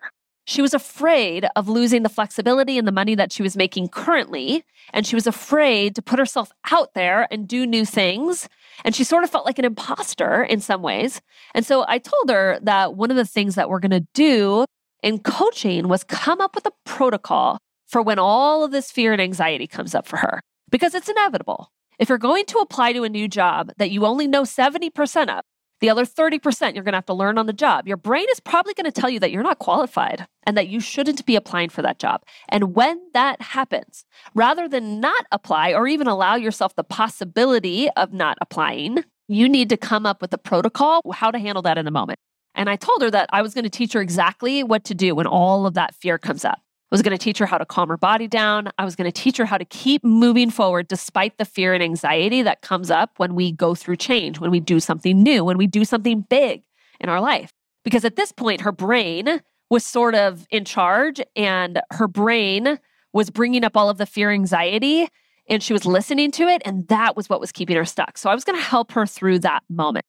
She 0.47 0.63
was 0.63 0.75
afraid 0.75 1.47
of 1.57 1.69
losing 1.69 2.05
the 2.05 2.09
flexibility 2.09 2.79
and 2.79 2.87
the 2.87 2.93
money 2.93 3.17
that 3.17 3.33
she 3.33 3.43
was 3.43 3.57
making 3.57 3.89
currently. 3.89 4.65
And 4.93 5.05
she 5.05 5.17
was 5.17 5.27
afraid 5.27 5.97
to 5.97 6.03
put 6.03 6.21
herself 6.21 6.53
out 6.71 6.95
there 6.95 7.27
and 7.33 7.49
do 7.49 7.67
new 7.67 7.85
things. 7.85 8.49
And 8.85 8.95
she 8.95 9.03
sort 9.03 9.25
of 9.25 9.31
felt 9.31 9.45
like 9.45 9.59
an 9.59 9.65
imposter 9.65 10.45
in 10.45 10.61
some 10.61 10.83
ways. 10.83 11.21
And 11.53 11.67
so 11.67 11.85
I 11.89 11.99
told 11.99 12.31
her 12.31 12.61
that 12.63 12.95
one 12.95 13.11
of 13.11 13.17
the 13.17 13.25
things 13.25 13.57
that 13.57 13.69
we're 13.69 13.81
going 13.81 13.91
to 13.91 14.07
do 14.15 14.67
in 15.03 15.19
coaching 15.19 15.89
was 15.89 16.05
come 16.05 16.41
up 16.41 16.55
with 16.55 16.67
a 16.67 16.73
protocol 16.85 17.59
for 17.89 18.01
when 18.01 18.19
all 18.19 18.63
of 18.63 18.71
this 18.71 18.93
fear 18.93 19.13
and 19.13 19.23
anxiety 19.23 19.67
comes 19.67 19.95
up 19.95 20.07
for 20.07 20.19
her, 20.19 20.41
because 20.71 20.95
it's 20.95 21.09
inevitable. 21.09 21.73
If 21.99 22.09
you're 22.09 22.19
going 22.19 22.45
to 22.47 22.59
apply 22.59 22.93
to 22.93 23.05
a 23.05 23.09
new 23.09 23.27
job 23.27 23.73
that 23.79 23.91
you 23.91 24.05
only 24.05 24.27
know 24.29 24.43
70% 24.43 25.29
of, 25.29 25.45
the 25.81 25.91
other 25.91 26.05
30% 26.05 26.75
you're 26.75 26.85
going 26.85 26.93
to 26.93 26.97
have 26.97 27.07
to 27.07 27.15
learn 27.15 27.39
on 27.39 27.47
the 27.47 27.53
job. 27.53 27.87
Your 27.87 27.97
brain 27.97 28.27
is 28.31 28.41
probably 28.41 28.75
going 28.75 28.91
to 28.91 29.01
tell 29.01 29.11
you 29.11 29.21
that 29.21 29.31
you're 29.31 29.43
not 29.43 29.59
qualified 29.59 30.27
and 30.45 30.57
that 30.57 30.69
you 30.69 30.81
shouldn't 30.81 31.27
be 31.27 31.37
applying 31.37 31.69
for 31.69 31.83
that 31.83 31.99
job. 31.99 32.23
And 32.49 32.75
when 32.75 33.01
that 33.15 33.41
happens, 33.41 34.05
rather 34.35 34.69
than 34.69 35.01
not 35.01 35.27
apply 35.33 35.73
or 35.73 35.87
even 35.87 36.07
allow 36.07 36.37
yourself 36.37 36.75
the 36.75 36.85
possibility 36.85 37.91
of 37.91 38.13
not 38.13 38.39
applying, 38.41 39.05
you 39.29 39.49
need 39.49 39.69
to 39.71 39.77
come 39.77 40.07
up 40.07 40.23
with 40.23 40.33
a 40.33 40.39
protocol 40.39 41.03
how 41.13 41.31
to 41.31 41.39
handle 41.39 41.63
that 41.63 41.79
in 41.79 41.85
the 41.85 41.91
moment. 41.91 42.19
And 42.55 42.71
I 42.71 42.77
told 42.77 43.03
her 43.03 43.11
that 43.11 43.29
I 43.33 43.43
was 43.43 43.53
going 43.53 43.65
to 43.65 43.71
teach 43.71 43.93
her 43.93 44.01
exactly 44.01 44.63
what 44.63 44.85
to 44.85 44.95
do 44.95 45.15
when 45.15 45.27
all 45.27 45.67
of 45.67 45.75
that 45.75 45.95
fear 45.95 46.17
comes 46.17 46.45
up. 46.45 46.61
I 46.91 46.95
was 46.95 47.03
going 47.03 47.17
to 47.17 47.23
teach 47.23 47.39
her 47.39 47.47
how 47.47 47.59
to 47.59 47.67
calm 47.67 47.89
her 47.89 47.97
body 47.97 48.29
down. 48.29 48.71
I 48.79 48.85
was 48.85 48.95
going 48.95 49.11
to 49.11 49.21
teach 49.21 49.39
her 49.39 49.45
how 49.45 49.59
to 49.59 49.65
keep 49.65 50.05
moving 50.05 50.51
forward 50.51 50.87
despite 50.87 51.37
the 51.37 51.45
fear 51.45 51.75
and 51.75 51.83
anxiety 51.83 52.43
that 52.43 52.63
comes 52.63 52.93
up 52.93 53.11
when 53.17 53.35
we 53.35 53.51
go 53.51 53.75
through 53.75 53.97
change, 53.97 54.39
when 54.39 54.53
we 54.53 54.61
do 54.61 54.79
something 54.79 55.21
new, 55.21 55.45
when 55.45 55.59
we 55.59 55.67
do 55.67 55.85
something 55.85 56.21
big 56.21 56.63
in 57.01 57.09
our 57.09 57.21
life. 57.21 57.53
Because 57.83 58.05
at 58.05 58.15
this 58.15 58.31
point, 58.31 58.61
her 58.61 58.71
brain 58.71 59.41
was 59.69 59.85
sort 59.85 60.15
of 60.15 60.47
in 60.51 60.65
charge 60.65 61.21
and 61.35 61.81
her 61.91 62.07
brain 62.07 62.79
was 63.13 63.31
bringing 63.31 63.65
up 63.65 63.77
all 63.77 63.91
of 63.91 63.99
the 63.99 64.07
fear 64.07 64.31
anxiety 64.31 65.09
and 65.49 65.63
she 65.63 65.73
was 65.73 65.87
listening 65.87 66.31
to 66.33 66.45
it. 66.45 66.63
And 66.65 66.87
that 66.87 67.17
was 67.17 67.29
what 67.29 67.41
was 67.41 67.51
keeping 67.51 67.77
her 67.77 67.85
stuck. 67.85 68.17
So 68.17 68.31
I 68.31 68.35
was 68.35 68.45
going 68.45 68.59
to 68.59 68.65
help 68.65 68.93
her 68.93 69.07
through 69.07 69.41
that 69.41 69.65
moment. 69.69 70.05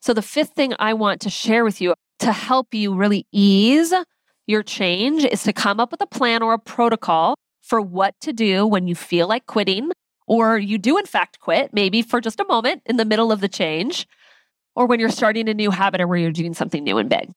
So 0.00 0.12
the 0.12 0.22
fifth 0.22 0.50
thing 0.50 0.74
I 0.78 0.94
want 0.94 1.20
to 1.22 1.30
share 1.30 1.64
with 1.64 1.80
you 1.80 1.94
to 2.20 2.32
help 2.32 2.74
you 2.74 2.94
really 2.94 3.26
ease 3.30 3.92
your 4.46 4.62
change 4.62 5.24
is 5.24 5.42
to 5.44 5.52
come 5.52 5.80
up 5.80 5.90
with 5.90 6.00
a 6.00 6.06
plan 6.06 6.42
or 6.42 6.52
a 6.52 6.58
protocol 6.58 7.34
for 7.62 7.80
what 7.80 8.14
to 8.20 8.32
do 8.32 8.66
when 8.66 8.86
you 8.86 8.94
feel 8.94 9.26
like 9.26 9.46
quitting, 9.46 9.90
or 10.26 10.56
you 10.58 10.78
do, 10.78 10.98
in 10.98 11.06
fact, 11.06 11.40
quit, 11.40 11.70
maybe 11.72 12.02
for 12.02 12.20
just 12.20 12.40
a 12.40 12.46
moment 12.46 12.82
in 12.86 12.96
the 12.96 13.04
middle 13.04 13.32
of 13.32 13.40
the 13.40 13.48
change, 13.48 14.06
or 14.76 14.86
when 14.86 15.00
you're 15.00 15.08
starting 15.08 15.48
a 15.48 15.54
new 15.54 15.70
habit 15.70 16.00
or 16.00 16.06
where 16.06 16.18
you're 16.18 16.30
doing 16.30 16.54
something 16.54 16.84
new 16.84 16.98
and 16.98 17.08
big. 17.08 17.30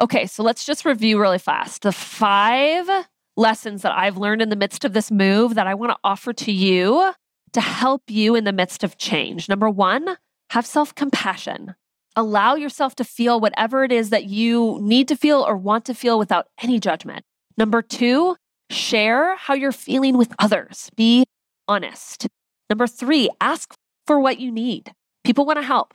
Okay, 0.00 0.26
so 0.26 0.42
let's 0.42 0.64
just 0.64 0.84
review 0.84 1.20
really 1.20 1.38
fast 1.38 1.82
the 1.82 1.92
five 1.92 2.88
lessons 3.36 3.82
that 3.82 3.92
I've 3.92 4.16
learned 4.16 4.42
in 4.42 4.48
the 4.48 4.56
midst 4.56 4.84
of 4.84 4.92
this 4.92 5.10
move 5.10 5.54
that 5.54 5.66
I 5.66 5.74
want 5.74 5.92
to 5.92 5.98
offer 6.04 6.32
to 6.32 6.52
you 6.52 7.12
to 7.52 7.60
help 7.60 8.02
you 8.08 8.34
in 8.34 8.44
the 8.44 8.52
midst 8.52 8.84
of 8.84 8.98
change. 8.98 9.48
Number 9.48 9.70
one, 9.70 10.16
have 10.50 10.66
self 10.66 10.94
compassion. 10.94 11.74
Allow 12.16 12.54
yourself 12.54 12.94
to 12.96 13.04
feel 13.04 13.40
whatever 13.40 13.82
it 13.82 13.90
is 13.90 14.10
that 14.10 14.24
you 14.24 14.78
need 14.80 15.08
to 15.08 15.16
feel 15.16 15.44
or 15.46 15.56
want 15.56 15.84
to 15.86 15.94
feel 15.94 16.18
without 16.18 16.46
any 16.62 16.78
judgment. 16.78 17.24
Number 17.56 17.82
two, 17.82 18.36
share 18.70 19.36
how 19.36 19.54
you're 19.54 19.72
feeling 19.72 20.16
with 20.16 20.32
others. 20.38 20.90
Be 20.96 21.24
honest. 21.66 22.28
Number 22.70 22.86
three, 22.86 23.30
ask 23.40 23.74
for 24.06 24.20
what 24.20 24.38
you 24.38 24.52
need. 24.52 24.92
People 25.24 25.46
want 25.46 25.58
to 25.58 25.66
help. 25.66 25.94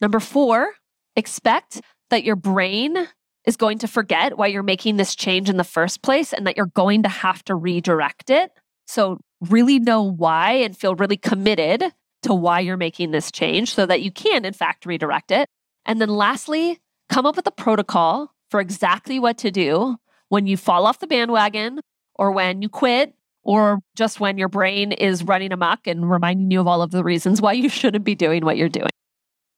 Number 0.00 0.20
four, 0.20 0.74
expect 1.16 1.80
that 2.10 2.24
your 2.24 2.36
brain 2.36 3.08
is 3.46 3.56
going 3.56 3.78
to 3.78 3.88
forget 3.88 4.36
why 4.36 4.48
you're 4.48 4.62
making 4.62 4.96
this 4.96 5.14
change 5.14 5.48
in 5.48 5.56
the 5.56 5.64
first 5.64 6.02
place 6.02 6.32
and 6.32 6.46
that 6.46 6.56
you're 6.56 6.66
going 6.66 7.02
to 7.04 7.08
have 7.08 7.42
to 7.44 7.54
redirect 7.54 8.30
it. 8.30 8.50
So, 8.86 9.18
really 9.40 9.78
know 9.78 10.02
why 10.02 10.52
and 10.52 10.76
feel 10.76 10.94
really 10.94 11.16
committed 11.16 11.92
to 12.22 12.34
why 12.34 12.60
you're 12.60 12.76
making 12.76 13.10
this 13.10 13.30
change 13.30 13.74
so 13.74 13.86
that 13.86 14.02
you 14.02 14.10
can, 14.10 14.44
in 14.44 14.52
fact, 14.52 14.86
redirect 14.86 15.30
it. 15.30 15.48
And 15.86 16.00
then 16.00 16.10
lastly, 16.10 16.78
come 17.08 17.24
up 17.24 17.36
with 17.36 17.46
a 17.46 17.52
protocol 17.52 18.32
for 18.50 18.60
exactly 18.60 19.18
what 19.18 19.38
to 19.38 19.50
do 19.50 19.96
when 20.28 20.46
you 20.46 20.56
fall 20.56 20.86
off 20.86 20.98
the 20.98 21.06
bandwagon 21.06 21.80
or 22.14 22.32
when 22.32 22.60
you 22.60 22.68
quit 22.68 23.14
or 23.42 23.78
just 23.94 24.18
when 24.18 24.36
your 24.36 24.48
brain 24.48 24.90
is 24.92 25.22
running 25.22 25.52
amok 25.52 25.86
and 25.86 26.10
reminding 26.10 26.50
you 26.50 26.60
of 26.60 26.66
all 26.66 26.82
of 26.82 26.90
the 26.90 27.04
reasons 27.04 27.40
why 27.40 27.52
you 27.52 27.68
shouldn't 27.68 28.04
be 28.04 28.14
doing 28.14 28.44
what 28.44 28.56
you're 28.56 28.68
doing. 28.68 28.90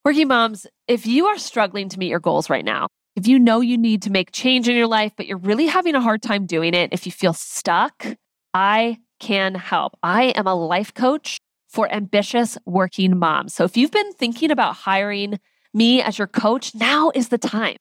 Working 0.05 0.29
moms, 0.29 0.67
if 0.87 1.07
you 1.07 1.27
are 1.27 1.39
struggling 1.39 1.89
to 1.89 1.99
meet 1.99 2.09
your 2.09 2.21
goals 2.21 2.49
right 2.49 2.65
now, 2.65 2.87
if 3.17 3.27
you 3.27 3.39
know 3.39 3.61
you 3.61 3.77
need 3.77 4.03
to 4.03 4.11
make 4.11 4.31
change 4.31 4.69
in 4.69 4.77
your 4.77 4.87
life, 4.87 5.13
but 5.17 5.27
you're 5.27 5.39
really 5.39 5.67
having 5.67 5.95
a 5.95 6.01
hard 6.01 6.23
time 6.23 6.47
doing 6.47 6.75
it, 6.75 6.91
if 6.93 7.05
you 7.05 7.11
feel 7.11 7.33
stuck, 7.33 8.07
I 8.55 8.99
can 9.19 9.55
help. 9.55 9.95
I 10.03 10.27
am 10.37 10.47
a 10.47 10.55
life 10.55 10.95
coach 10.95 11.39
for 11.69 11.93
ambitious 11.93 12.57
working 12.65 13.19
moms. 13.19 13.55
So 13.55 13.65
if 13.65 13.77
you've 13.77 13.91
been 13.91 14.13
thinking 14.13 14.51
about 14.51 14.77
hiring 14.77 15.39
me 15.75 16.03
as 16.03 16.19
your 16.19 16.27
coach, 16.27 16.75
now 16.75 17.11
is 17.15 17.29
the 17.29 17.39
time. 17.39 17.77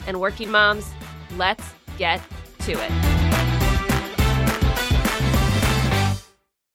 and 0.08 0.20
working 0.20 0.50
moms, 0.50 0.92
let's 1.38 1.64
get 1.98 2.22
to 2.60 2.72
it. 2.72 3.57